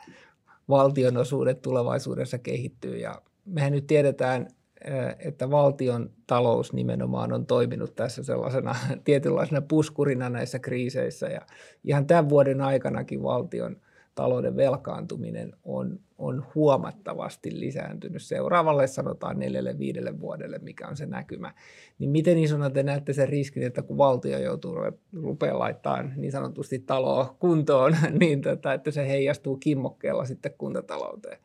valtionosuudet 0.69 1.61
tulevaisuudessa 1.61 2.37
kehittyy. 2.37 2.97
Ja 2.97 3.21
mehän 3.45 3.71
nyt 3.71 3.87
tiedetään, 3.87 4.47
että 5.19 5.51
valtion 5.51 6.09
talous 6.27 6.73
nimenomaan 6.73 7.33
on 7.33 7.45
toiminut 7.45 7.95
tässä 7.95 8.23
sellaisena 8.23 8.75
tietynlaisena 9.03 9.61
puskurina 9.61 10.29
näissä 10.29 10.59
kriiseissä. 10.59 11.27
Ja 11.27 11.41
ihan 11.83 12.07
tämän 12.07 12.29
vuoden 12.29 12.61
aikanakin 12.61 13.23
valtion– 13.23 13.77
talouden 14.15 14.55
velkaantuminen 14.55 15.53
on, 15.63 15.99
on 16.17 16.45
huomattavasti 16.55 17.59
lisääntynyt 17.59 18.21
seuraavalle 18.21 18.87
sanotaan 18.87 19.39
neljälle 19.39 19.77
viidelle 19.79 20.19
vuodelle, 20.19 20.59
mikä 20.59 20.87
on 20.87 20.97
se 20.97 21.05
näkymä. 21.05 21.53
Niin 21.99 22.09
miten 22.09 22.37
isona 22.37 22.69
te 22.69 22.83
näette 22.83 23.13
sen 23.13 23.29
riskin, 23.29 23.63
että 23.63 23.81
kun 23.81 23.97
valtio 23.97 24.39
joutuu 24.39 24.75
rupeaa 25.21 25.59
laittamaan 25.59 26.13
niin 26.15 26.31
sanotusti 26.31 26.79
taloa 26.79 27.35
kuntoon, 27.39 27.95
niin 28.19 28.41
tota, 28.41 28.73
että 28.73 28.91
se 28.91 29.07
heijastuu 29.07 29.57
kimmokkeella 29.57 30.25
sitten 30.25 30.53
kuntatalouteen? 30.57 31.37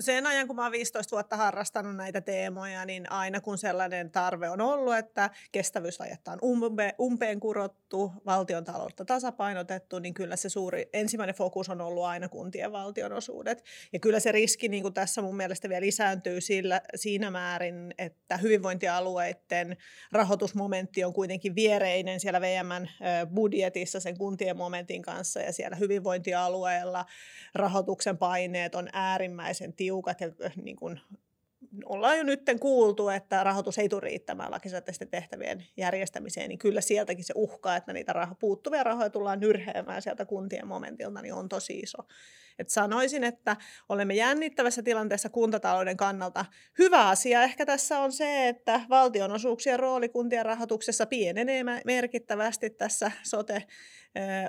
Sen 0.00 0.26
ajan, 0.26 0.46
kun 0.46 0.56
mä 0.56 0.62
oon 0.62 0.72
15 0.72 1.16
vuotta 1.16 1.36
harrastanut 1.36 1.96
näitä 1.96 2.20
teemoja, 2.20 2.84
niin 2.84 3.12
aina 3.12 3.40
kun 3.40 3.58
sellainen 3.58 4.10
tarve 4.10 4.50
on 4.50 4.60
ollut, 4.60 4.96
että 4.96 5.30
kestävyysvajetta 5.52 6.32
on 6.32 6.38
umpe, 6.42 6.94
umpeen 7.00 7.40
kurottu, 7.40 7.85
valtion 8.26 8.64
taloutta 8.64 9.04
tasapainotettu, 9.04 9.98
niin 9.98 10.14
kyllä 10.14 10.36
se 10.36 10.48
suuri 10.48 10.88
ensimmäinen 10.92 11.34
fokus 11.34 11.68
on 11.68 11.80
ollut 11.80 12.04
aina 12.04 12.28
kuntien 12.28 12.72
valtionosuudet. 12.72 13.64
Ja 13.92 13.98
kyllä 13.98 14.20
se 14.20 14.32
riski 14.32 14.68
niin 14.68 14.82
kuin 14.82 14.94
tässä 14.94 15.22
mun 15.22 15.36
mielestä 15.36 15.68
vielä 15.68 15.86
lisääntyy 15.86 16.40
sillä, 16.40 16.80
siinä 16.94 17.30
määrin, 17.30 17.94
että 17.98 18.36
hyvinvointialueiden 18.36 19.76
rahoitusmomentti 20.12 21.04
on 21.04 21.12
kuitenkin 21.12 21.54
viereinen 21.54 22.20
siellä 22.20 22.40
VMn 22.40 22.88
budjetissa 23.34 24.00
sen 24.00 24.18
kuntien 24.18 24.56
momentin 24.56 25.02
kanssa 25.02 25.40
ja 25.40 25.52
siellä 25.52 25.76
hyvinvointialueella 25.76 27.04
rahoituksen 27.54 28.18
paineet 28.18 28.74
on 28.74 28.88
äärimmäisen 28.92 29.72
tiukat 29.72 30.20
ja 30.20 30.28
niin 30.62 30.76
kuin, 30.76 31.00
ollaan 31.84 32.18
jo 32.18 32.24
nyt 32.24 32.40
kuultu, 32.60 33.08
että 33.08 33.44
rahoitus 33.44 33.78
ei 33.78 33.88
tule 33.88 34.00
riittämään 34.00 34.50
lakisääteisten 34.50 35.08
tehtävien 35.08 35.66
järjestämiseen, 35.76 36.48
niin 36.48 36.58
kyllä 36.58 36.80
sieltäkin 36.80 37.24
se 37.24 37.32
uhka, 37.36 37.76
että 37.76 37.92
niitä 37.92 38.12
raho- 38.12 38.36
puuttuvia 38.40 38.82
rahoja 38.82 39.10
tullaan 39.10 39.40
nyrheämään 39.40 40.02
sieltä 40.02 40.24
kuntien 40.24 40.66
momentilta, 40.66 41.22
niin 41.22 41.34
on 41.34 41.48
tosi 41.48 41.78
iso. 41.78 41.98
Et 42.58 42.68
sanoisin, 42.70 43.24
että 43.24 43.56
olemme 43.88 44.14
jännittävässä 44.14 44.82
tilanteessa 44.82 45.28
kuntatalouden 45.28 45.96
kannalta. 45.96 46.44
Hyvä 46.78 47.08
asia 47.08 47.42
ehkä 47.42 47.66
tässä 47.66 47.98
on 47.98 48.12
se, 48.12 48.48
että 48.48 48.80
valtionosuuksien 48.88 49.78
rooli 49.78 50.08
kuntien 50.08 50.46
rahoituksessa 50.46 51.06
pienenee 51.06 51.64
merkittävästi 51.84 52.70
tässä 52.70 53.10
sote 53.22 53.62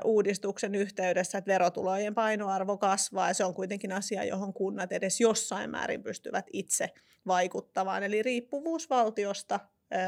uudistuksen 0.04 0.76
yhteydessä, 0.76 1.38
että 1.38 1.52
verotulojen 1.52 2.16
painoarvo 2.16 2.78
kasvaa 2.78 3.28
ja 3.28 3.34
se 3.34 3.46
on 3.46 3.54
kuitenkin 3.54 3.92
asia, 3.92 4.24
johon 4.24 4.54
kunnat 4.54 4.92
edes 4.92 5.22
jossain 5.22 5.70
määrin 5.70 6.04
pystyvät 6.04 6.46
itse 6.54 6.90
vaikuttamaan. 7.28 8.04
Eli 8.04 8.24
riippuvuus 8.24 8.90
valtiosta 8.90 9.60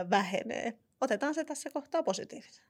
vähenee. 0.10 0.74
Otetaan 1.02 1.34
se 1.34 1.44
tässä 1.44 1.70
kohtaa 1.74 2.04
positiivisesti. 2.04 2.70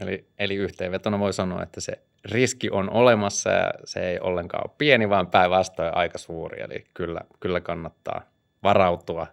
Eli, 0.00 0.28
eli 0.38 0.54
yhteenvetona 0.54 1.18
voi 1.18 1.32
sanoa, 1.32 1.62
että 1.62 1.80
se 1.80 1.92
riski 2.24 2.70
on 2.70 2.90
olemassa 2.90 3.50
ja 3.50 3.72
se 3.84 4.10
ei 4.10 4.20
ollenkaan 4.20 4.64
ole 4.68 4.74
pieni, 4.78 5.08
vaan 5.08 5.26
päinvastoin 5.26 5.94
aika 5.94 6.18
suuri. 6.18 6.62
Eli 6.62 6.84
kyllä, 6.94 7.20
kyllä 7.40 7.60
kannattaa 7.60 8.22
varautua 8.62 9.26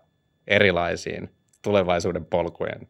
erilaisiin 0.48 1.30
tulevaisuuden 1.62 2.26
polkujen 2.26 2.88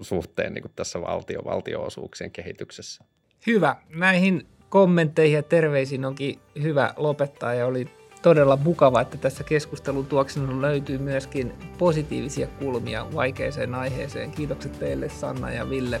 suhteen 0.00 0.54
niin 0.54 0.62
kuin 0.62 0.72
tässä 0.76 1.00
valtio, 1.00 1.44
valtioosuuksien 1.44 2.30
kehityksessä. 2.30 3.04
Hyvä. 3.46 3.76
Näihin 3.88 4.46
kommentteihin 4.68 5.36
ja 5.36 5.42
terveisiin 5.42 6.04
onkin 6.04 6.38
hyvä 6.62 6.94
lopettaa 6.96 7.54
ja 7.54 7.66
oli 7.66 7.88
todella 8.22 8.56
mukava, 8.56 9.00
että 9.00 9.16
tässä 9.16 9.44
keskustelun 9.44 10.06
tuoksena 10.06 10.62
löytyy 10.62 10.98
myöskin 10.98 11.52
positiivisia 11.78 12.46
kulmia 12.46 13.06
vaikeeseen 13.14 13.74
aiheeseen. 13.74 14.30
Kiitokset 14.30 14.78
teille 14.78 15.08
Sanna 15.08 15.50
ja 15.50 15.70
Ville 15.70 16.00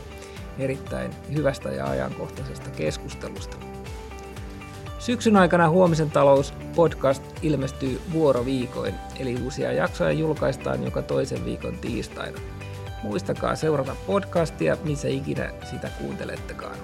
erittäin 0.58 1.10
hyvästä 1.34 1.68
ja 1.68 1.86
ajankohtaisesta 1.86 2.70
keskustelusta. 2.70 3.56
Syksyn 4.98 5.36
aikana 5.36 5.68
Huomisen 5.68 6.10
talous 6.10 6.54
podcast 6.76 7.22
ilmestyy 7.42 8.00
vuoroviikoin, 8.12 8.94
eli 9.20 9.36
uusia 9.44 9.72
jaksoja 9.72 10.12
julkaistaan 10.12 10.84
joka 10.84 11.02
toisen 11.02 11.44
viikon 11.44 11.78
tiistaina. 11.78 12.40
Muistakaa 13.02 13.56
seurata 13.56 13.96
podcastia, 14.06 14.76
missä 14.84 15.08
ikinä 15.08 15.50
sitä 15.70 15.90
kuuntelettekaan. 16.00 16.76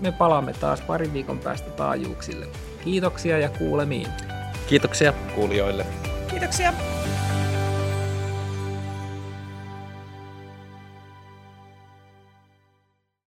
Me 0.00 0.12
palaamme 0.12 0.52
taas 0.52 0.80
parin 0.80 1.12
viikon 1.12 1.38
päästä 1.38 1.70
taajuuksille. 1.70 2.46
Kiitoksia 2.84 3.38
ja 3.38 3.48
kuulemiin. 3.48 4.08
Kiitoksia 4.66 5.12
kuulijoille. 5.34 5.86
Kiitoksia. 6.30 6.72